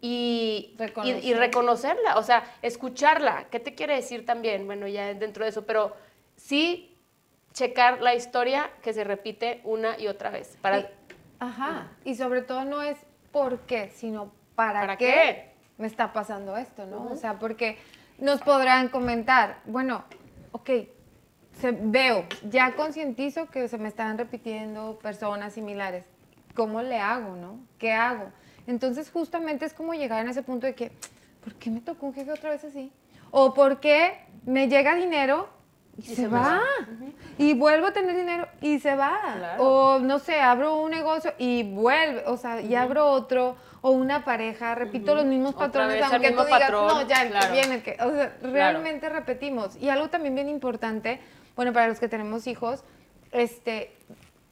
[0.00, 0.76] y,
[1.22, 3.46] y, reconocerla, o sea, escucharla.
[3.50, 4.66] ¿Qué te quiere decir también?
[4.66, 5.96] Bueno, ya dentro de eso, pero
[6.36, 6.94] sí
[7.54, 10.58] checar la historia que se repite una y otra vez.
[10.60, 10.90] Para...
[11.38, 12.98] ajá, y sobre todo no es
[13.32, 17.08] por qué, sino para, qué, me está pasando esto, ¿no?
[17.10, 17.78] O sea, porque
[18.18, 20.04] nos podrán comentar, bueno,
[20.52, 20.70] ok,
[21.60, 26.04] se, veo, ya concientizo que se me están repitiendo personas similares
[26.54, 27.60] ¿cómo le hago, no?
[27.78, 28.30] ¿Qué hago?
[28.66, 30.90] Entonces justamente es como llegar en ese punto de que,
[31.42, 32.92] ¿por qué me tocó un jefe otra vez así?
[33.30, 35.48] O ¿por qué me llega dinero
[35.96, 36.60] y, se, va?
[37.38, 39.56] Y vuelvo a tener dinero y se va.
[39.58, 43.56] O no sé, abro un negocio y vuelve, o sea, y abro otro.
[43.80, 47.74] O una pareja, repito los mismos patrones, aunque tú digas, no, ya, el que viene,
[47.74, 49.76] el que, o sea, realmente repetimos.
[49.76, 51.20] Y algo también bien importante,
[51.54, 52.82] bueno, para los que tenemos hijos,
[53.30, 53.94] este,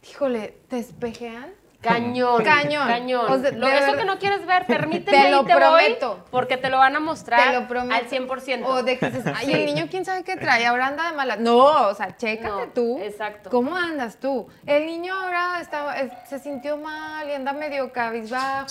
[0.06, 1.50] híjole, te espejean
[1.90, 2.44] Cañón.
[2.44, 2.86] Cañón.
[2.86, 3.42] Cañón.
[3.58, 6.08] lo, eso que no quieres ver, permíteme te lo y te prometo.
[6.14, 7.94] Voy porque te lo van a mostrar te lo prometo.
[7.94, 8.64] al 100%.
[8.64, 11.36] O de que dices, ay, el niño quién sabe qué trae, ahora anda de mala.
[11.36, 12.98] No, o sea, chécate tú.
[13.02, 13.50] Exacto.
[13.50, 14.46] ¿Cómo andas tú?
[14.64, 18.68] El niño ahora estaba, se sintió mal y anda medio cabizbajo.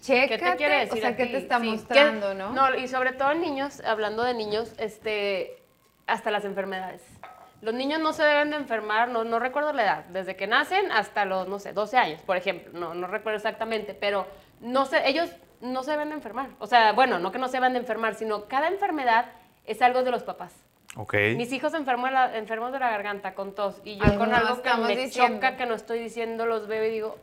[0.00, 2.52] Chécate, ¿Qué te quiere decir o sea, ¿qué te está mostrando, no?
[2.52, 5.62] No, y sobre todo en niños, hablando de niños, este,
[6.06, 7.02] hasta las enfermedades.
[7.64, 10.92] Los niños no se deben de enfermar, no, no recuerdo la edad, desde que nacen
[10.92, 14.26] hasta los, no sé, 12 años, por ejemplo, no, no recuerdo exactamente, pero
[14.60, 15.30] no sé, ellos
[15.62, 16.50] no se deben de enfermar.
[16.58, 19.32] O sea, bueno, no que no se deben de enfermar, sino cada enfermedad
[19.64, 20.54] es algo de los papás.
[20.94, 21.36] Okay.
[21.36, 25.10] Mis hijos enfermos, enfermos de la garganta con tos y yo con algo que me
[25.10, 27.18] choca, que no estoy diciendo, los veo y digo,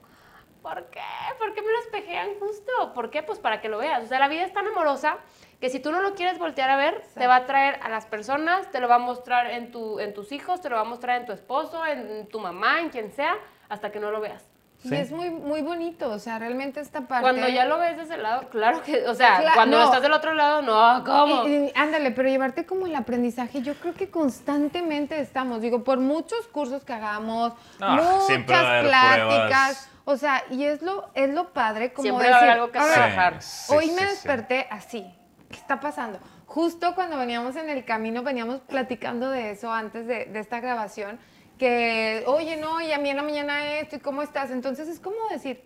[0.64, 1.02] ¿por qué?
[1.38, 2.94] ¿Por qué me los pejean justo?
[2.96, 3.22] ¿Por qué?
[3.22, 4.04] Pues para que lo veas.
[4.04, 5.20] O sea, la vida es tan amorosa
[5.62, 8.08] que si tú no lo quieres voltear a ver, te va a traer a las
[8.08, 10.86] personas, te lo va a mostrar en, tu, en tus hijos, te lo va a
[10.86, 13.38] mostrar en tu esposo, en tu mamá, en quien sea,
[13.70, 14.44] hasta que no lo veas.
[14.84, 17.22] Y es muy, muy bonito, o sea, realmente esta parte...
[17.22, 20.34] Cuando ya lo ves de ese lado, claro que, o sea, cuando estás del otro
[20.34, 21.44] lado, no, ¿cómo?
[21.76, 26.84] ándale, pero llevarte como el aprendizaje, yo creo que constantemente estamos, digo, por muchos cursos
[26.84, 32.50] que hagamos, muchas pláticas, o sea, y es lo, es lo padre como siempre decir,
[32.50, 33.40] algo que trabajar.
[33.70, 35.06] hoy me desperté así,
[35.52, 36.20] ¿qué está pasando?
[36.48, 41.20] Justo cuando veníamos en el camino, veníamos platicando de eso antes de, esta grabación,
[41.58, 44.50] que, oye, no, y a mí en la mañana esto, ¿y cómo estás?
[44.50, 45.64] Entonces es como decir,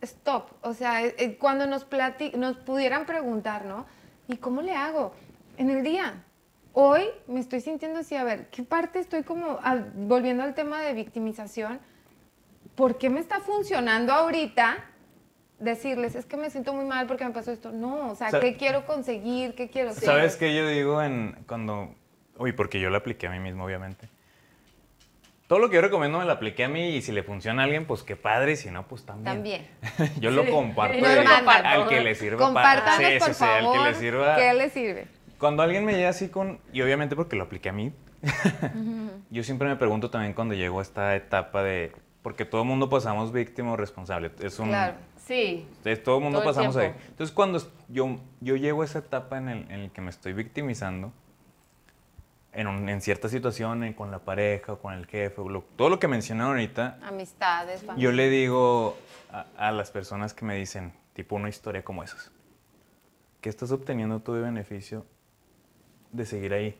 [0.00, 1.86] stop, o sea, eh, eh, cuando nos,
[2.34, 3.86] nos pudieran preguntar, ¿no?
[4.28, 5.12] ¿Y cómo le hago?
[5.58, 6.24] En el día.
[6.72, 9.58] Hoy me estoy sintiendo así, a ver, ¿qué parte estoy como,
[9.94, 11.80] volviendo al tema de victimización?
[12.76, 14.84] ¿Por qué me está funcionando ahorita
[15.60, 17.70] decirles, es que me siento muy mal porque me pasó esto.
[17.70, 19.54] No, o sea, ¿qué quiero conseguir?
[19.54, 20.04] ¿Qué quiero ser?
[20.04, 21.94] ¿Sabes qué yo digo en cuando...
[22.38, 24.08] Uy, porque yo lo apliqué a mí mismo, obviamente.
[25.46, 27.64] Todo lo que yo recomiendo me lo apliqué a mí y si le funciona a
[27.64, 29.34] alguien, pues qué padre, y si no, pues también.
[29.34, 29.66] También.
[30.20, 32.38] yo lo comparto al que le sirva.
[32.38, 34.36] Compártanles, por favor, al que le sirva.
[34.36, 35.06] ¿Qué le sirve?
[35.38, 36.60] Cuando alguien me llega así con...
[36.72, 37.92] Y obviamente porque lo apliqué a mí.
[39.30, 41.92] yo siempre me pregunto también cuando llego a esta etapa de
[42.22, 44.30] Porque todo el mundo pasamos víctima o responsable.
[44.40, 44.94] Es un, claro,
[45.30, 45.96] sí.
[46.04, 46.92] todo el mundo pasamos ahí.
[47.08, 50.32] Entonces, cuando yo, yo llego a esa etapa en el, en el que me estoy
[50.32, 51.12] victimizando,
[52.52, 55.40] en, en cierta situación, con la pareja o con el jefe,
[55.76, 56.98] todo lo que mencionaron ahorita.
[57.02, 58.02] Amistades, familia.
[58.02, 58.96] Yo le digo
[59.30, 62.32] a, a, las personas que me dicen, tipo una historia como esas,
[63.40, 65.06] ¿qué estás obteniendo tú de beneficio
[66.12, 66.76] de seguir ahí?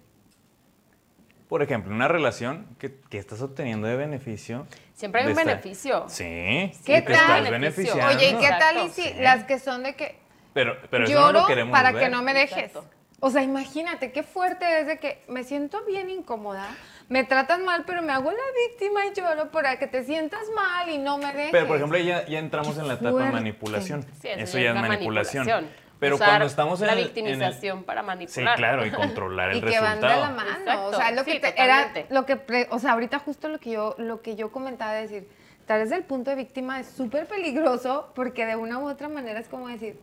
[1.51, 4.69] Por ejemplo, una relación que, que estás obteniendo de beneficio.
[4.95, 6.05] Siempre hay un beneficio.
[6.09, 7.13] Sí, ¿Qué tal?
[7.13, 8.07] estás beneficiando.
[8.07, 10.15] Oye, ¿qué tal y si las que son de que
[10.55, 12.71] pero, pero eso lloro no lo queremos para que no me dejes?
[13.19, 16.69] O sea, imagínate qué fuerte es de que me siento bien incómoda,
[17.09, 20.89] me tratan mal, pero me hago la víctima y lloro para que te sientas mal
[20.89, 21.51] y no me dejes.
[21.51, 24.07] Pero, por ejemplo, ya, ya entramos en la etapa de manipulación.
[24.23, 25.67] eso, ya es manipulación.
[26.01, 28.57] Pero cuando estamos en la victimización para manipular.
[28.57, 30.01] Sí, claro, y controlar el y resultado.
[30.01, 33.19] que van de la mano, o sea, lo que era lo que o sea, ahorita
[33.19, 35.29] justo lo que yo lo que yo comentaba de decir,
[35.67, 39.39] tal vez el punto de víctima es súper peligroso porque de una u otra manera
[39.39, 40.01] es como decir,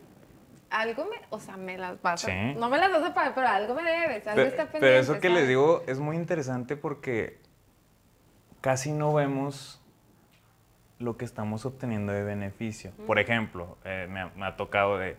[0.70, 3.48] algo me, o sea, me las vas a, no me las vas a pagar, pero
[3.48, 4.80] algo me debes, algo está pendiente.
[4.80, 7.38] Pero eso que les digo es muy interesante porque
[8.60, 9.80] casi no vemos
[10.98, 12.92] lo que estamos obteniendo de beneficio.
[13.06, 15.16] Por ejemplo, eh, me, ha, tocado de,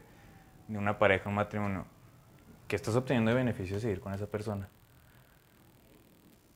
[0.69, 1.86] de, una pareja, un matrimonio,
[2.67, 4.69] que estás obteniendo de beneficio de seguir con esa persona.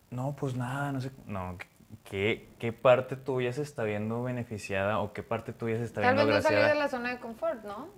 [0.10, 1.58] No, pues nada, no sé, no,
[2.04, 6.26] ¿qué, qué parte tuya se está viendo beneficiada o qué parte tuya se está viendo
[6.26, 6.44] graciada?
[6.44, 7.90] Tal vez no salir de la zona de confort, ¿no?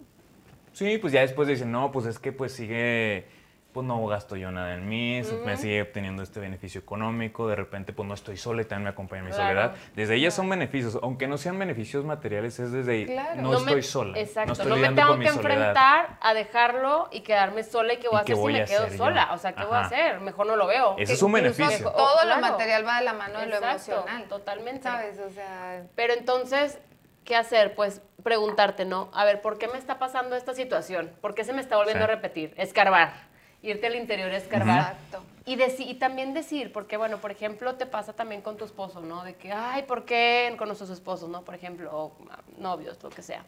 [0.75, 3.27] Sí, pues ya después dicen, no, pues es que pues sigue,
[3.75, 7.91] pues no gasto yo nada en mí, me sigue obteniendo este beneficio económico, de repente
[7.91, 9.75] pues no estoy sola y también me acompaña mi soledad.
[9.93, 14.17] Desde ahí son beneficios, aunque no sean beneficios materiales, es desde ahí, no, estoy sola.
[14.17, 18.19] Exacto, no, estoy me tengo que enfrentar a dejarlo y quedarme sola y qué voy
[18.19, 19.33] a hacer si me quedo sola.
[19.33, 20.21] O sea, ¿qué voy a hacer?
[20.21, 20.95] Mejor no lo veo.
[20.97, 21.91] Ese es un beneficio.
[21.91, 24.23] Todo lo material va de la mano de lo emocional.
[24.29, 24.83] Totalmente.
[24.83, 25.19] ¿Sabes?
[25.19, 25.83] O sea...
[25.95, 26.79] Pero entonces
[27.25, 27.75] ¿qué hacer?
[27.75, 29.09] Pues preguntarte, ¿no?
[29.13, 31.11] A ver, ¿por qué me está pasando esta situación?
[31.19, 32.53] ¿Por qué se me está volviendo a repetir?
[32.55, 33.34] Escarbar.
[33.65, 34.79] Irte al interior a escarbar.
[34.79, 35.23] Exacto.
[35.45, 39.23] Y, y también decir, porque bueno, por ejemplo, te pasa también con tu esposo, ¿no?
[39.23, 41.43] De que, ay, ¿por qué con nuestros esposos, ¿no?
[41.43, 43.43] Por ejemplo, o ah, novios, lo que sea.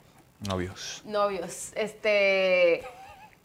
[0.47, 1.01] Novios.
[1.05, 1.71] Novios.
[1.75, 2.83] Este,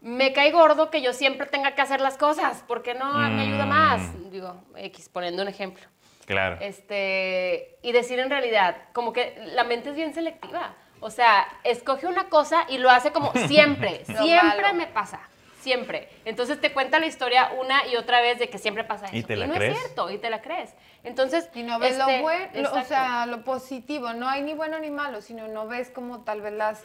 [0.01, 3.65] me cae gordo que yo siempre tenga que hacer las cosas, porque no me ayuda
[3.65, 4.01] más.
[4.01, 4.29] Mm.
[4.29, 5.85] Digo, X, poniendo un ejemplo.
[6.25, 6.57] Claro.
[6.61, 10.75] Este, y decir en realidad, como que la mente es bien selectiva.
[10.99, 14.05] O sea, escoge una cosa y lo hace como siempre.
[14.05, 15.19] siempre me pasa.
[15.63, 16.09] Siempre.
[16.25, 19.15] Entonces te cuenta la historia una y otra vez de que siempre pasa eso.
[19.15, 19.75] Y, te la no crees?
[19.75, 20.73] es cierto, y te la crees.
[21.05, 21.49] Entonces.
[21.55, 24.13] Y no ves lo este, bueno, o sea, lo positivo.
[24.13, 26.83] No hay ni bueno ni malo, sino no ves como tal vez las,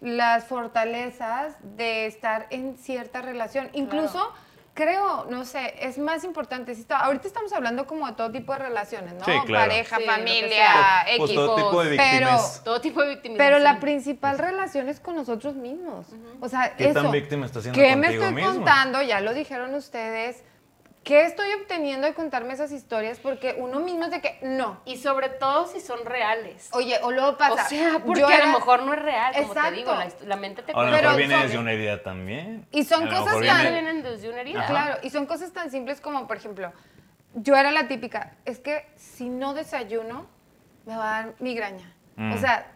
[0.00, 3.70] las fortalezas de estar en cierta relación.
[3.72, 4.32] Incluso
[4.74, 6.74] creo, no sé, es más importante.
[6.74, 9.24] Si ahorita estamos hablando como de todo tipo de relaciones, ¿no?
[9.24, 9.70] Sí, claro.
[9.70, 12.18] Pareja, familia, pues, pues todo tipo de víctimas.
[12.18, 13.38] Pero, todo tipo de víctimas.
[13.38, 16.06] Pero la principal relación es con nosotros mismos.
[16.40, 17.02] O sea, ¿Qué eso.
[17.02, 19.02] tan víctima estás siendo ¿Qué me estoy contando?
[19.02, 20.42] Ya lo dijeron ustedes.
[21.04, 23.18] ¿Qué estoy obteniendo de contarme esas historias?
[23.18, 24.80] Porque uno mismo es de que no.
[24.84, 26.68] Y sobre todo si son reales.
[26.72, 27.64] Oye, o luego pasa.
[27.64, 29.92] O sea, porque a lo mejor no es real, como te digo,
[30.26, 32.66] la, mente te A lo mejor viene desde una herida también.
[32.70, 33.72] Y son cosas tan.
[33.72, 34.66] vienen desde una herida.
[34.66, 36.72] Claro, y son cosas tan simples como, por ejemplo,
[37.34, 40.26] yo era la típica, es que si no desayuno,
[40.84, 41.94] me va a dar migraña.
[42.16, 42.40] O mm.
[42.40, 42.66] sea,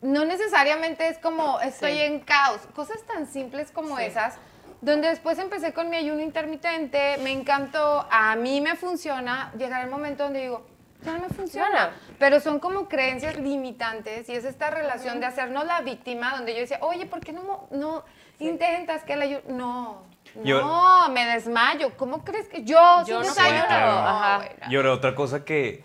[0.00, 2.60] no necesariamente es como estoy en caos.
[2.74, 4.36] Cosas tan simples como esas
[4.80, 9.90] donde después empecé con mi ayuno intermitente, me encantó, a mí me funciona, llegar el
[9.90, 10.66] momento donde digo,
[11.04, 11.92] ya no me funciona.
[12.18, 16.60] Pero son como creencias limitantes y es esta relación de hacernos la víctima, donde yo
[16.60, 18.04] decía, oye, ¿por qué no, no
[18.38, 19.42] intentas que la ayuno?
[19.48, 20.02] No,
[20.44, 21.96] no, me desmayo.
[21.96, 24.44] ¿Cómo crees que yo, yo no desayuno?
[24.68, 25.82] Y ahora otra cosa que,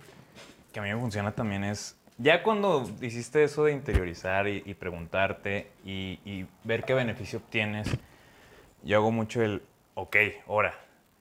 [0.71, 5.71] que, a mí me funciona también es, ya cuando hiciste eso de interiorizar y, preguntarte
[5.85, 7.87] y, y ver qué beneficio obtienes,
[8.83, 9.63] yo hago mucho el,
[9.95, 10.15] ok,
[10.47, 10.75] ahora,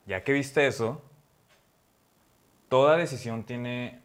[0.07, 1.03] ya que viste eso,
[2.69, 4.03] toda decisión tiene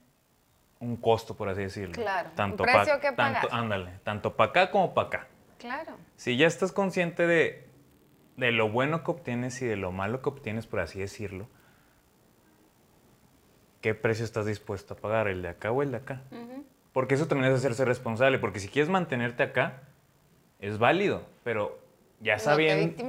[0.79, 1.93] un costo, por así decirlo.
[1.93, 3.41] Claro, tanto un precio que pagar.
[3.41, 5.27] Tanto, ándale, tanto para acá como para acá.
[5.57, 5.93] Claro.
[6.15, 7.67] Si ya estás consciente de,
[8.35, 11.47] de lo bueno que obtienes y de lo malo que obtienes, por así decirlo,
[13.81, 15.27] ¿qué precio estás dispuesto a pagar?
[15.27, 16.21] ¿El de acá o el de acá?
[16.93, 19.81] Porque eso también es hacerse responsable, porque si quieres mantenerte acá,
[20.59, 21.79] es válido, pero
[22.19, 23.03] ya sabiendo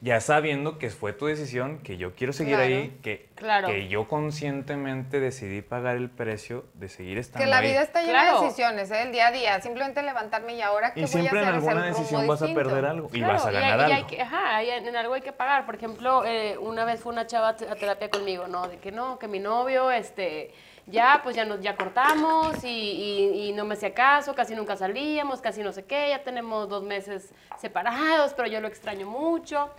[0.00, 5.20] ya sabiendo que fue tu decisión, que yo quiero seguir ahí, que, que yo conscientemente
[5.20, 7.50] decidí pagar el precio de seguir estando ahí.
[7.50, 9.02] Que la vida está llena de decisiones, ¿eh?
[9.02, 12.42] el día a día, simplemente levantarme y ahora qué y siempre en alguna decisión vas
[12.42, 14.08] a perder algo y vas a ganar algo.
[14.20, 15.66] ajá, en algo hay que pagar.
[15.66, 18.68] Por ejemplo, eh, una vez fue una chava a terapia conmigo, ¿no?
[18.68, 20.52] De que no, que mi novio, este
[20.86, 25.40] ya, pues ya, nos, ya cortamos y, y, no me hacía caso, casi nunca salíamos,
[25.40, 29.70] casi no sé qué, ya tenemos dos meses separados, pero yo lo extraño mucho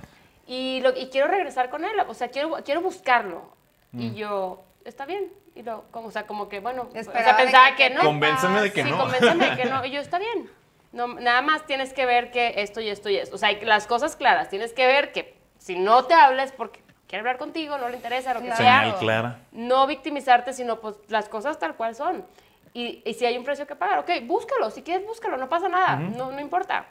[0.47, 3.51] y, lo, y quiero regresar con él, o sea, quiero, quiero buscarlo.
[3.93, 4.15] Y mm.
[4.15, 5.31] yo, está bien.
[5.55, 8.01] Y lo, como, o sea, como que, bueno, o sea, pensaba que, no.
[8.01, 8.97] Convénceme de que sí, no.
[8.97, 9.85] convénceme de que no.
[9.85, 10.49] Y yo, está bien.
[10.93, 13.35] No, nada más tienes que ver que esto y esto y esto.
[13.35, 14.49] O sea, las cosas claras.
[14.49, 18.33] Tienes que ver que si no te hablas porque quiere hablar contigo, no le interesa,
[18.33, 18.95] lo que sea.
[18.99, 19.39] clara.
[19.51, 22.25] No victimizarte, sino pues las cosas tal cual son.
[22.73, 24.69] Y, y, si hay un precio que pagar, ok, búscalo.
[24.69, 25.35] Si quieres, búscalo.
[25.35, 25.95] No pasa nada.
[25.97, 26.85] no, no importa.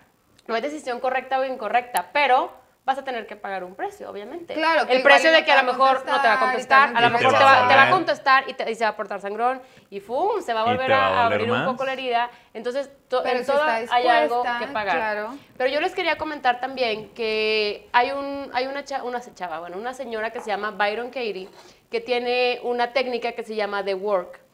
[0.47, 4.55] No hay decisión correcta o incorrecta, pero vas a tener que pagar un precio, obviamente.
[4.55, 4.89] Claro.
[4.89, 7.33] el precio de que a lo mejor no te va a contestar, a lo mejor
[7.37, 10.41] te va, a contestar y, te, se va a portar sangrón y ¡fum!
[10.41, 12.31] Se va a volver a, abrir un poco la herida.
[12.55, 12.89] Entonces,
[13.25, 14.97] en todo hay algo que pagar.
[14.97, 15.37] Claro.
[15.59, 19.93] Pero yo les quería comentar también que hay, un, hay una, una chava, bueno, una
[19.93, 21.49] señora que se llama Byron Katie,
[21.91, 24.46] que tiene una técnica que se llama The Work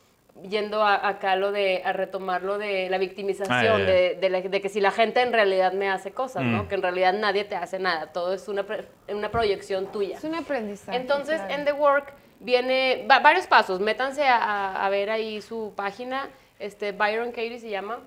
[0.48, 4.80] yendo a, acá lo de, a retomar lo de la victimización, de, de, que si
[4.80, 6.64] la gente en realidad me hace cosas, ¿no?
[6.64, 6.68] Mm.
[6.68, 8.64] Que en realidad nadie te hace nada, todo es una,
[9.08, 10.16] una proyección tuya.
[10.16, 10.96] Es un aprendizaje.
[10.96, 16.92] Entonces, en The Work viene varios pasos, métanse a, a, ver ahí su página, este,
[16.92, 18.00] Byron Katie se llama.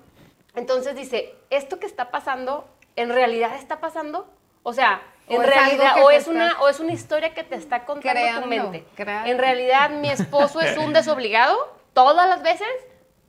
[0.54, 4.26] Entonces dice, esto que está pasando, ¿en realidad está pasando?
[4.62, 8.40] O sea, en realidad, o es, una, o es una historia que te está contando
[8.40, 8.84] tu mente.
[8.96, 12.68] En realidad, mi esposo es un desobligado todas las veces,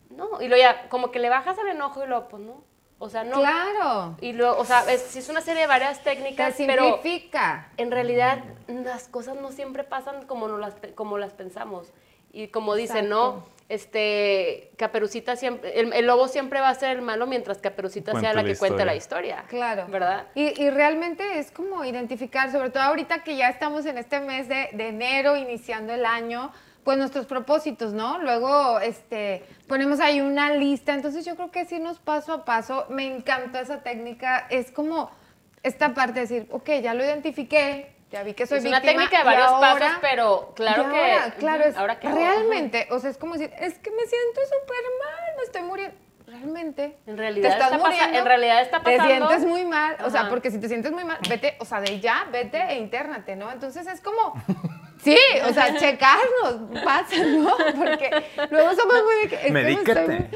[0.10, 0.42] no.
[0.42, 2.66] Y luego ya, como que le bajas el enojo y luego, pues no.
[3.00, 3.40] O sea, no.
[3.40, 4.18] Claro.
[4.20, 7.70] Y luego, o sea, es, es una serie de varias técnicas, Se simplifica.
[7.72, 11.94] pero en realidad las cosas no siempre pasan como, no las, como las pensamos.
[12.34, 13.46] Y como dice, ¿no?
[13.70, 18.44] Este, Caperucita siempre, el, lobo siempre va a ser el malo mientras Caperucita sea la,
[18.44, 19.46] que cuente la historia.
[19.48, 19.86] Claro.
[19.88, 20.28] ¿Verdad?
[20.36, 24.50] Y, y, realmente es como identificar, sobre todo ahorita que ya estamos en este mes
[24.50, 26.52] de, de enero, iniciando el año,
[26.88, 28.18] pues nuestros propósitos, ¿no?
[28.20, 32.86] Luego, este, ponemos ahí una lista, entonces yo creo que sí nos paso a paso,
[32.88, 35.12] me encanta esa técnica, es como
[35.64, 38.78] esta parte de decir, ok, ya lo identifiqué, ya vi que soy es víctima.
[38.78, 41.40] Es una técnica de varios pasos, pero claro que.
[41.40, 44.84] claro, es, ahora que realmente, o sea, es como decir, es que me siento súper
[45.04, 45.98] mal, me estoy muriendo.
[46.26, 46.98] Realmente.
[47.06, 49.28] En realidad, te estás está muriendo, en realidad está pasando.
[49.28, 51.82] Te sientes muy mal, o sea, porque si te sientes muy mal, vete, o sea,
[51.82, 53.52] de ya, vete e internate, ¿no?
[53.52, 54.42] Entonces es como.
[55.04, 57.56] Sí, o sea, checarnos, pasa, ¿no?
[57.78, 58.10] Porque
[58.50, 59.52] luego somos muy...
[59.52, 60.30] Medícate.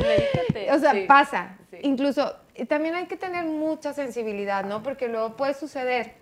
[0.72, 1.58] O sea, pasa.
[1.82, 2.36] Incluso,
[2.68, 4.84] también hay que tener mucha sensibilidad, ¿no?
[4.84, 6.16] Porque luego puede suceder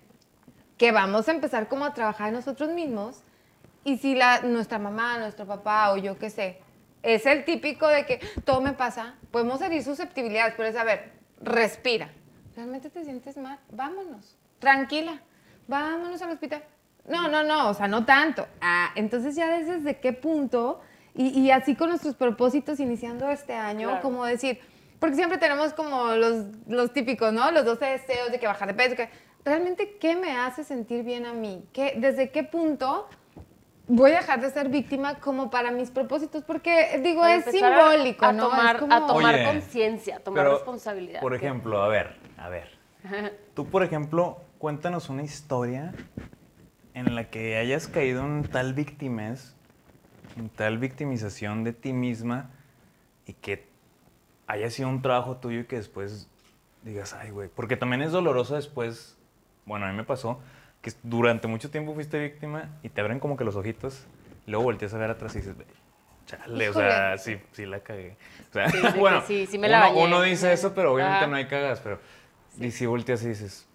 [0.78, 3.23] que vamos a empezar como a trabajar nosotros mismos
[3.84, 6.62] y si la, nuestra mamá, nuestro papá o yo qué sé,
[7.04, 11.12] es el típico de que todo me pasa, podemos herir susceptibilidades, pero es, a ver,
[11.41, 12.10] respira.
[12.56, 13.60] ¿Realmente te sientes mal?
[13.71, 14.38] Vámonos.
[14.60, 15.21] Tranquila.
[15.67, 16.63] Vámonos al hospital
[17.08, 18.48] no, no, no, o sea, no tanto.
[18.62, 20.82] Ah, entonces ya desde qué punto,
[21.16, 24.60] y, así con nuestros propósitos iniciando este año, como decir,
[25.00, 27.52] porque siempre tenemos como los, los típicos, ¿no?
[27.52, 29.10] Los 12 deseos de que bajar de peso, que
[29.44, 33.08] realmente qué me hace sentir bien a mí, ¿Qué, desde qué punto
[33.90, 38.32] voy a dejar de ser víctima como para mis propósitos, porque digo, es simbólico, a,
[38.32, 38.50] ¿no?
[38.50, 41.22] Tomar, A tomar conciencia, a tomar responsabilidad.
[41.22, 42.80] Por ejemplo, a ver, a ver.
[43.56, 45.94] Tú, por ejemplo, cuéntanos una historia
[46.93, 49.56] en la que hayas caído en tal victimez,
[50.38, 52.49] en tal victimización de ti misma
[53.25, 53.67] y que
[54.47, 56.28] haya sido un trabajo tuyo y que después
[56.84, 59.17] digas, ay, güey, porque también es doloroso después,
[59.65, 60.39] bueno, a mí me pasó
[60.82, 64.06] que durante mucho tiempo fuiste víctima y te abren como que los ojitos,
[64.47, 65.56] y luego volteas a ver atrás y dices,
[66.25, 68.15] chale, o sea, sí, sí la cagué.
[68.49, 71.45] O sea, bueno, sí, sí me la uno, uno, dice eso, pero obviamente no hay
[71.45, 71.99] cagas, pero
[72.60, 73.67] y si volteas y dices,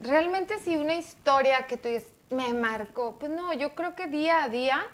[0.00, 3.16] Realmente sí, una historia que tú dices, me marcó.
[3.18, 4.86] Pues no, yo creo que día a día,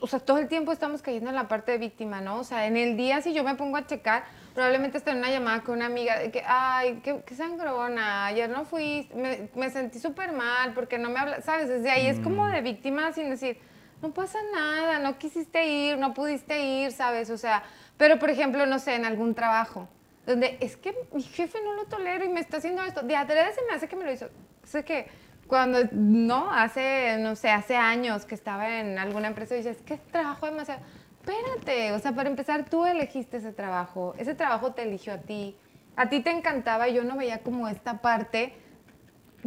[0.00, 2.38] o sea, todo el tiempo estamos cayendo en la parte de víctima, ¿no?
[2.38, 5.30] O sea, en el día si yo me pongo a checar, probablemente esté en una
[5.30, 10.32] llamada con una amiga de que, ay, qué, sangrona, ayer no fui, me, sentí súper
[10.32, 11.68] mal porque no me habla, ¿sabes?
[11.68, 12.52] Desde ahí es como mm.
[12.52, 13.58] de víctima sin decir,
[14.02, 17.30] no pasa nada, no quisiste ir, no pudiste ir, ¿sabes?
[17.30, 17.64] O sea,
[17.96, 19.88] pero por ejemplo, no sé, en algún trabajo
[20.26, 23.02] donde es que mi jefe no lo tolero y me está haciendo esto.
[23.02, 24.28] De adrede se me hace que me lo hizo.
[24.62, 25.06] Sé que
[25.46, 29.98] cuando, no, hace, no sé, hace años que estaba en alguna empresa y dices, que
[29.98, 30.80] trabajo demasiado.
[31.20, 35.56] Espérate, o sea, para empezar, tú elegiste ese trabajo, ese trabajo te eligió a ti,
[35.96, 38.54] a ti te encantaba y yo no veía como esta parte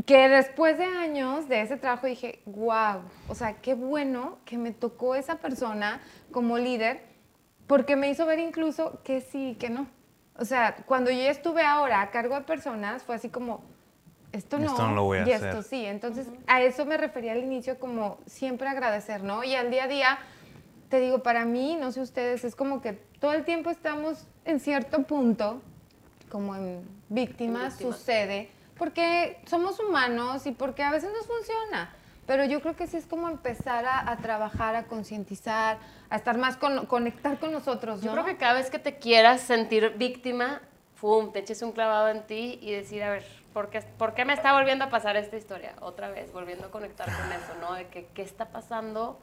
[0.05, 4.71] que después de años de ese trabajo dije, wow, o sea, qué bueno que me
[4.71, 6.01] tocó esa persona
[6.31, 7.01] como líder,
[7.65, 9.87] porque me hizo ver incluso que sí, que no.
[10.39, 13.61] O sea, cuando yo estuve ahora a cargo de personas, fue así como,
[14.31, 15.85] esto no, esto no lo voy a y esto sí.
[15.85, 19.43] Entonces, a eso me refería al inicio como siempre agradecer, ¿no?
[19.43, 20.19] Y al día a día,
[20.89, 24.59] te digo, para mí, no sé ustedes, es como que todo el tiempo estamos en
[24.59, 25.61] cierto punto,
[26.29, 31.93] como en víctimas, sucede, porque somos humanos y porque a veces nos funciona.
[32.27, 35.77] Pero yo creo que sí es como empezar a, trabajar, a concientizar,
[36.09, 38.01] a estar más con, conectar con nosotros.
[38.01, 40.61] Yo creo que cada vez que te quieras sentir víctima,
[40.95, 41.31] ¡fum!
[41.31, 44.33] te eches un clavado en ti y decir, a ver, ¿por qué, ¿por qué me
[44.33, 45.73] está volviendo a pasar esta historia?
[45.79, 47.73] Otra vez, volviendo a conectar con eso, ¿no?
[47.75, 49.17] De que, qué está pasando,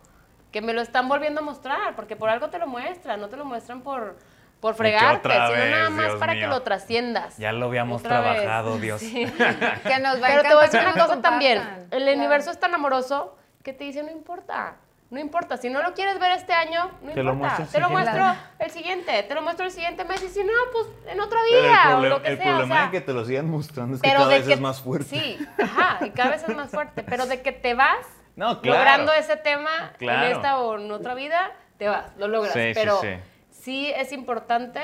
[0.50, 3.36] que me lo están volviendo a mostrar, porque por algo te lo muestran, no te
[3.36, 4.16] lo muestran por
[4.60, 7.36] por fregarte, sino nada más para que lo trasciendas.
[7.36, 9.02] Ya lo habíamos trabajado, Dios.
[9.02, 11.60] que nos va Pero te voy a decir una cosa también.
[11.90, 14.76] El universo es tan amoroso que te dice, no importa.
[15.10, 17.58] No importa, si no lo quieres ver este año, no te importa.
[17.60, 18.24] Lo te lo muestro
[18.58, 21.98] el siguiente, te lo muestro el siguiente mes y si no, pues en otro día
[21.98, 22.46] o lo que el sea.
[22.46, 25.10] El problema de que te lo sigan mostrando es que cada vez es más fuerte.
[25.10, 27.04] Sí, ajá, y cada vez es más fuerte.
[27.04, 31.86] Pero de que te vas logrando ese tema en esta o en otra vida, te
[31.86, 32.54] vas, lo logras.
[32.54, 33.33] Sí, pero sí, sí
[33.66, 34.80] es importante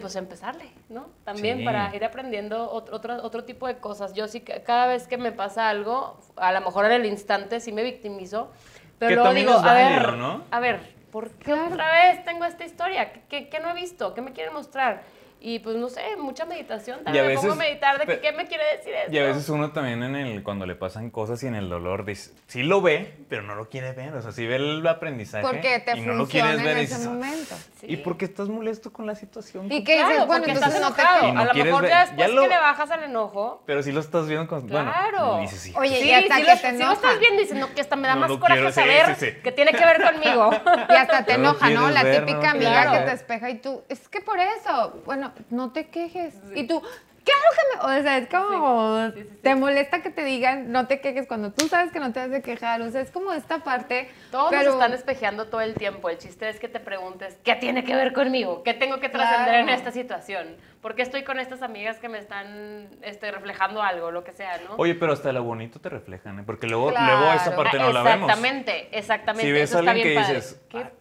[0.00, 1.06] pues, empezarle, ¿no?
[1.24, 4.12] También para ir aprendiendo otro, otro, tipo de cosas.
[4.12, 7.60] Yo sí, que cada vez que me pasa algo, a lo mejor en el instante
[7.60, 8.50] sí me victimizo,
[8.98, 10.14] pero luego digo, a ver,
[10.50, 13.12] a ver, ¿por qué otra vez tengo esta historia?
[13.28, 14.12] ¿Qué, ¿Qué, no he visto?
[14.12, 15.02] ¿Qué me quieren mostrar?
[15.40, 17.04] Y pues no sé, mucha meditación.
[17.04, 19.12] También me pongo a meditar de que, qué me quiere decir esto.
[19.12, 22.04] Y a veces uno también en el, cuando le pasan cosas y en el dolor
[22.04, 24.14] dice, sí lo ve, pero no lo quiere ver.
[24.14, 25.42] O sea, sí ve el aprendizaje.
[25.42, 26.78] Porque te y no lo quieres ver.
[26.78, 27.54] En ese momento.
[27.82, 29.70] ¿Y por qué estás molesto con la situación?
[29.70, 32.48] Y que dices, bueno, entonces no te y no A lo mejor ya después que
[32.48, 33.62] le bajas al enojo.
[33.64, 34.66] pero sí lo estás viendo con.
[34.66, 35.26] Claro.
[35.26, 35.72] Bueno, dices, sí.
[35.76, 36.72] Oye, y hasta que te enoja.
[36.72, 39.52] Si lo estás viendo y dices, no, que hasta me da más coraje saber que
[39.52, 40.50] tiene que ver conmigo.
[40.88, 41.90] Y hasta te enoja, ¿no?
[41.90, 45.88] La típica amiga que te espeja y tú, es que por eso, bueno, no te
[45.88, 46.82] quejes y tú,
[47.28, 47.98] claro que me.
[47.98, 49.12] O sea, es como.
[49.42, 52.30] te molesta que te digan, no te quejes cuando tú sabes que no te has
[52.30, 52.80] de quejar.
[52.82, 54.10] O sea, es como esta parte.
[54.30, 56.08] Todos nos están espejeando todo el tiempo.
[56.10, 58.62] El chiste es que te preguntes, ¿qué tiene que ver conmigo?
[58.62, 60.56] ¿Qué tengo que trascender en esta situación?
[60.80, 64.58] ¿Por qué estoy con estas amigas que me están este, reflejando algo, lo que sea,
[64.58, 64.76] ¿no?
[64.76, 66.42] Oye, pero hasta lo bonito te reflejan, ¿eh?
[66.46, 68.30] Porque luego, luego esa parte no la vemos.
[68.30, 69.46] Exactamente, exactamente.
[69.46, 70.60] Si ves a alguien que dices,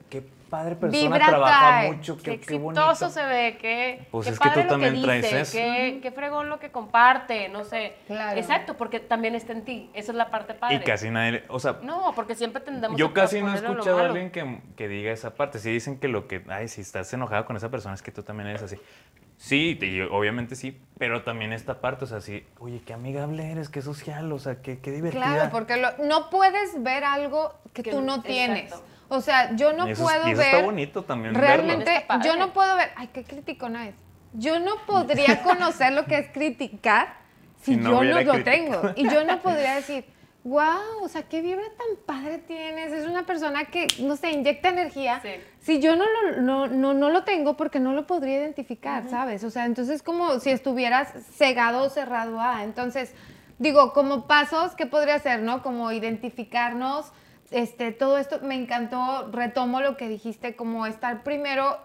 [0.09, 4.53] ¿qué padre persona, trabaja mucho, qué, qué, exitoso se ve, qué, pues qué es padre
[4.53, 7.95] que tú también lo que dice, qué, qué, fregón lo que comparte, no sé.
[8.35, 10.75] Exacto, porque también está en ti, esa es la parte padre.
[10.75, 11.79] Y casi nadie, o sea...
[11.83, 15.35] No, porque siempre tendemos Yo casi no he escuchado a alguien que, que, diga esa
[15.35, 18.11] parte, sí dicen que lo que, ay, si estás enojado con esa persona es que
[18.11, 18.77] tú también eres así.
[19.37, 19.77] Sí,
[20.09, 24.31] obviamente sí, pero también esta parte, o sea, sí, oye, qué amigable eres, qué social,
[24.31, 25.25] o sea, qué, qué divertida.
[25.25, 28.73] Claro, porque no puedes ver algo que, tú no tienes.
[29.09, 30.39] O sea, yo no puedo ver.
[30.39, 31.33] Está bonito también.
[31.33, 32.91] Realmente, yo no puedo ver.
[32.95, 33.95] Ay, qué criticona es.
[34.33, 37.15] Yo no podría conocer lo que es criticar
[37.61, 38.93] si, yo no lo tengo.
[38.95, 40.05] Y yo no podría decir,
[40.43, 42.91] wow, o sea, qué vibra tan padre tienes.
[42.91, 45.21] Es una persona que, no sé, inyecta energía.
[45.59, 49.43] Si yo no lo, no, no, no, lo tengo, porque no lo podría identificar, ¿sabes?
[49.43, 52.63] O sea, entonces como si estuvieras cegado o cerrado a.
[52.63, 53.13] Entonces,
[53.57, 55.61] digo, como pasos, ¿qué podría hacer, no?
[55.63, 57.11] Como identificarnos
[57.51, 61.79] este, todo esto me encantó, retomo lo que dijiste, como estar primero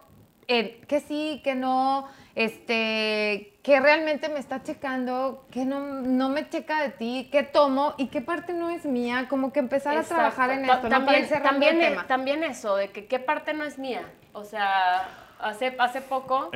[0.49, 6.49] en que sí, que no, este, que realmente me está checando, que no, no me
[6.49, 10.03] checa de ti, qué tomo y qué parte no es mía, como que empezar a
[10.03, 10.89] trabajar en esto.
[10.89, 14.03] También, también, e, también eso, de que qué parte no es mía.
[14.33, 15.09] O sea,
[15.39, 16.51] hace, hace poco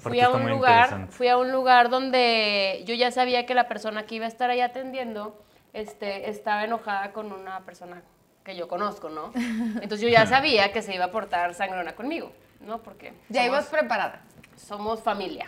[0.00, 4.04] fui a un lugar, fui a un lugar donde yo ya sabía que la persona
[4.04, 5.40] que iba a estar ahí atendiendo,
[5.74, 8.02] este, estaba enojada con una persona
[8.48, 9.30] que yo conozco, ¿no?
[9.34, 12.78] Entonces yo ya sabía que se iba a portar sangrona conmigo, ¿no?
[12.78, 13.12] Porque...
[13.28, 14.22] Ya ibas preparada.
[14.56, 15.46] Somos familia.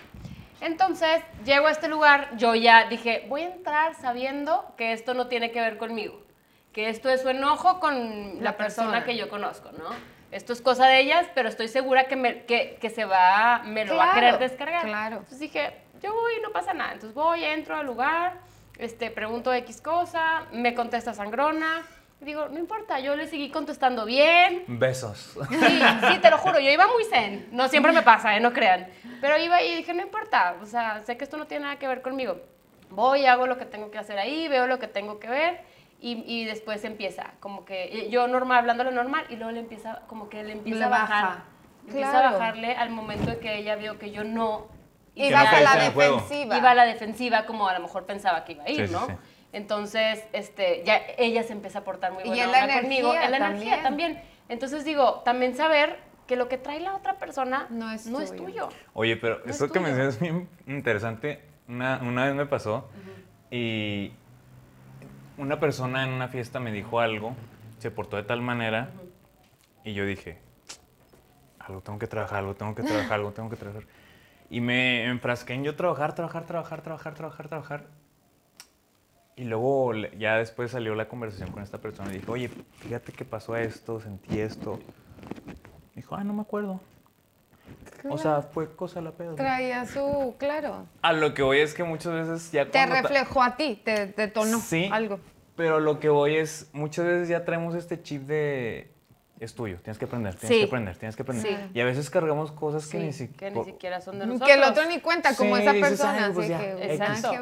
[0.61, 5.29] Entonces, llego a este lugar, yo ya dije, voy a entrar sabiendo que esto no
[5.29, 6.21] tiene que ver conmigo,
[6.75, 9.03] que esto es su enojo con la, persona.
[9.03, 9.89] que yo conozco, ¿no?
[10.31, 13.87] Esto es cosa de ellas, pero estoy segura que, me, que, que se va, me
[13.87, 14.85] lo va a querer descargar.
[14.85, 15.17] Claro.
[15.17, 15.73] Entonces dije,
[16.03, 16.93] yo voy, no pasa nada.
[16.93, 18.35] Entonces voy, entro al lugar,
[18.77, 21.83] este, pregunto X cosa, me contesta sangrona,
[22.21, 24.64] Digo, no importa, yo le seguí contestando bien.
[24.66, 25.39] Besos.
[25.49, 27.49] Sí, sí, te lo juro, yo iba muy zen.
[27.51, 28.41] No siempre me pasa, ¿eh?
[28.41, 28.89] no crean.
[29.23, 31.89] Pero iba y dije, no importa, o sea, sé que esto no tiene nada que
[31.89, 32.39] ver conmigo.
[32.91, 35.62] Voy, hago lo que tengo que hacer ahí, veo lo que tengo que ver
[35.99, 40.29] y, y después empieza, como que yo normal, hablándole normal y luego le empieza, como
[40.29, 41.43] que le empieza a bajar.
[41.87, 44.68] Empieza a bajarle al momento de que ella vio que yo no...
[45.14, 46.57] Iba a la defensiva.
[46.57, 49.07] Iba a la defensiva como a lo mejor pensaba que iba a ir, ¿no?
[49.53, 53.15] Entonces, este, ya ella se empieza a portar muy buena y en la conmigo.
[53.15, 54.23] En la energía también.
[54.49, 58.05] Entonces digo, también saber que lo que trae la otra persona no es,
[58.37, 58.69] tuyo.
[58.95, 61.43] Oye, pero esto que me mencionas es bien interesante.
[61.67, 62.89] Una, una vez me pasó
[63.51, 64.13] y
[65.39, 67.35] una persona en una fiesta me dijo algo,
[67.79, 68.91] se portó de tal manera
[69.85, 70.39] y yo dije,
[71.59, 73.85] algo, tengo que trabajar algo, tengo que trabajar algo, tengo que trabajar.
[74.51, 77.85] Y me enfrasqué en yo trabajar, trabajar, trabajar, trabajar, trabajar, trabajar.
[79.41, 83.24] Y luego ya después salió la conversación con esta persona y dijo, oye, fíjate que
[83.24, 84.78] pasó esto, sentí esto.
[85.95, 86.78] Dijo, ah, no me acuerdo.
[88.11, 89.36] O sea, fue cosa la pedo.
[89.36, 90.84] Traía su, claro.
[91.01, 92.70] A lo que voy es que muchas veces ya...
[92.70, 95.18] Te reflejó a ti, te detonó sí, algo.
[95.57, 98.93] Pero lo que voy es, muchas veces ya traemos este chip de
[99.38, 101.70] es tuyo, tienes que aprender, tienes que aprender, tienes que aprender.
[101.72, 104.51] Y a veces cargamos cosas que, ni, siquiera son de nosotros.
[104.51, 106.30] Que el otro ni cuenta, como esa persona.
[106.34, 107.32] Pues así que, exacto.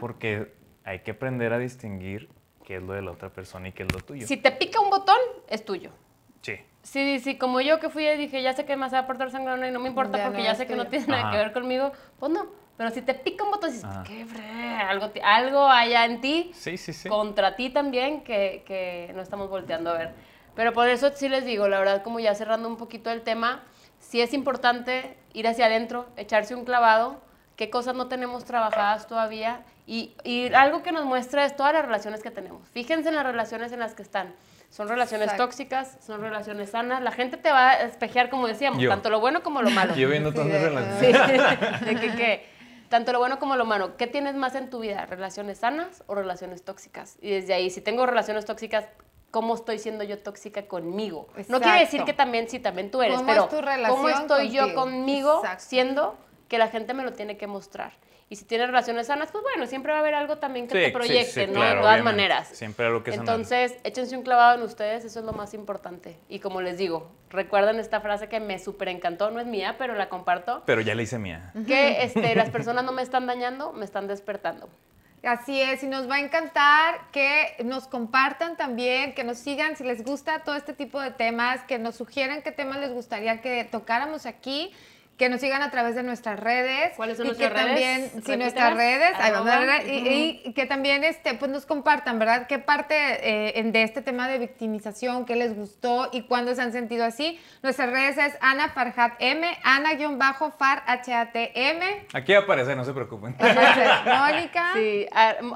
[0.00, 2.28] Porque hay que aprender a distinguir
[2.64, 4.26] qué es lo de la otra persona y qué es lo tuyo.
[4.26, 5.16] Si te pica un botón,
[5.48, 5.90] es tuyo.
[6.42, 6.58] Sí.
[6.82, 9.30] Sí, sí, como yo que fui y dije, ya sé que me vas a aportar
[9.30, 11.92] sangre y no me importa porque ya sé que no tiene nada que ver conmigo,
[12.18, 12.46] pues no.
[12.76, 14.26] Pero si te pica un botón, dices, qué
[14.86, 17.08] algo, algo allá en ti, sí, sí, sí.
[17.08, 20.12] contra ti también, que, que no estamos volteando a ver.
[20.56, 23.62] Pero por eso sí les digo, la verdad, como ya cerrando un poquito el tema,
[24.00, 27.22] sí es importante ir hacia adentro, echarse un clavado,
[27.56, 31.84] qué cosas no tenemos trabajadas todavía y, y, algo que nos muestra es todas las
[31.84, 32.66] relaciones que tenemos.
[32.70, 34.34] Fíjense en las relaciones en las que están.
[34.70, 37.02] Son relaciones tóxicas, son relaciones sanas.
[37.02, 39.94] La gente te va a espejear, como decíamos, tanto lo bueno como lo malo.
[39.94, 41.00] Yo viendo todas mis relaciones.
[41.00, 42.46] Sí, de que, que,
[42.88, 43.96] tanto lo bueno como lo malo.
[43.96, 45.06] ¿Qué tienes más en tu vida?
[45.06, 47.18] ¿Relaciones sanas o relaciones tóxicas?
[47.20, 48.86] Y desde ahí, si tengo relaciones tóxicas,
[49.30, 51.28] cómo estoy siendo yo tóxica conmigo.
[51.48, 53.48] No quiere decir que también sí, también tú eres, pero
[53.88, 56.16] cómo estoy yo conmigo siendo
[56.54, 57.94] que la gente me lo tiene que mostrar.
[58.30, 60.92] Y si tienes relaciones sanas, pues bueno, siempre va a haber algo también que te
[60.92, 61.60] proyecte, ¿no?
[61.60, 62.46] de todas maneras.
[62.46, 66.16] Siempre algo que Entonces, échense un clavado en ustedes, eso es lo más importante.
[66.28, 69.96] Y como les digo, recuerden esta frase que me súper encantó, no es mía, pero
[69.96, 70.62] la comparto.
[70.64, 71.50] Pero ya la hice mía.
[71.66, 74.68] Que este, las personas no me están dañando, me están despertando.
[75.24, 79.82] Así es, y nos va a encantar que nos compartan también, que nos sigan si
[79.82, 83.64] les gusta todo este tipo de temas, que nos sugieran qué temas les gustaría que
[83.64, 84.72] tocáramos aquí
[85.16, 86.92] que nos sigan a través de nuestras redes.
[86.96, 89.16] ¿Cuáles son y nuestras que También, sí, nuestras redes.
[89.86, 92.46] y, que también este, pues nos compartan, ¿verdad?
[92.46, 92.94] ¿Qué parte
[93.58, 97.40] eh, de este tema de victimización, qué les gustó y cuándo se han sentido así?
[97.62, 102.06] Nuestras redes es Ana Farhat M, Ana-Far H-A-T-M.
[102.12, 103.36] Aquí aparece, no se preocupen.
[103.38, 104.64] Mónica.
[104.74, 105.06] Sí,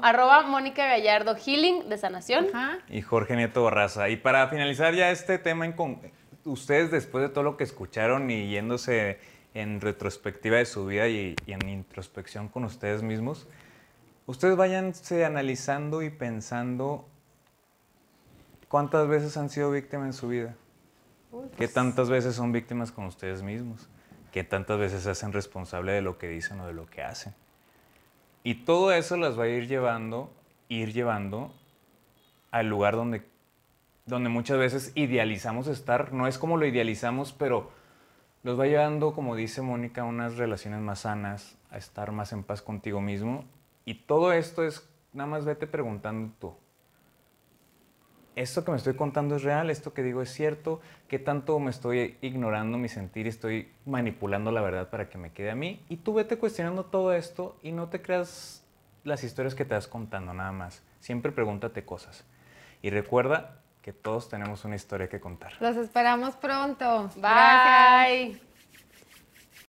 [0.01, 2.47] arroba Mónica Gallardo Healing de Sanación.
[2.87, 4.09] Y Jorge Nieto Barraza.
[4.09, 5.99] Y para finalizar ya este tema, en con...
[6.45, 9.19] ustedes después de todo lo que escucharon y yéndose
[9.53, 13.47] en retrospectiva de su vida y, en introspección con ustedes mismos,
[14.25, 17.07] ustedes váyanse analizando y pensando
[18.67, 20.55] cuántas veces han sido víctimas en su vida,
[21.31, 23.89] qué pues tantas veces son víctimas con ustedes mismos,
[24.31, 27.33] qué tantas veces se hacen responsable de lo que dicen o de lo que hacen.
[28.43, 30.31] Y todo eso las va a ir llevando,
[30.69, 31.53] ir llevando
[32.51, 33.23] al lugar donde,
[34.05, 36.13] donde muchas veces idealizamos estar.
[36.13, 37.71] No es como lo idealizamos, pero
[38.43, 42.43] los va llevando, como dice Mónica, a unas relaciones más sanas, a estar más en
[42.43, 43.45] paz contigo mismo.
[43.85, 46.53] Y todo esto es, nada más vete preguntando tú.
[48.35, 49.69] ¿Esto que me estoy contando es real?
[49.69, 50.79] ¿Esto que digo es cierto?
[51.09, 55.51] ¿Qué tanto me estoy ignorando mi sentir estoy manipulando la verdad para que me quede
[55.51, 55.83] a mí?
[55.89, 58.65] Y tú vete cuestionando todo esto y no te creas
[59.03, 60.83] las historias que te vas contando nada más.
[61.01, 62.23] Siempre pregúntate cosas.
[62.81, 63.59] Y recuerda
[63.89, 65.53] que todos tenemos una historia que contar.
[65.59, 67.09] Los esperamos pronto.
[67.15, 68.39] Bye.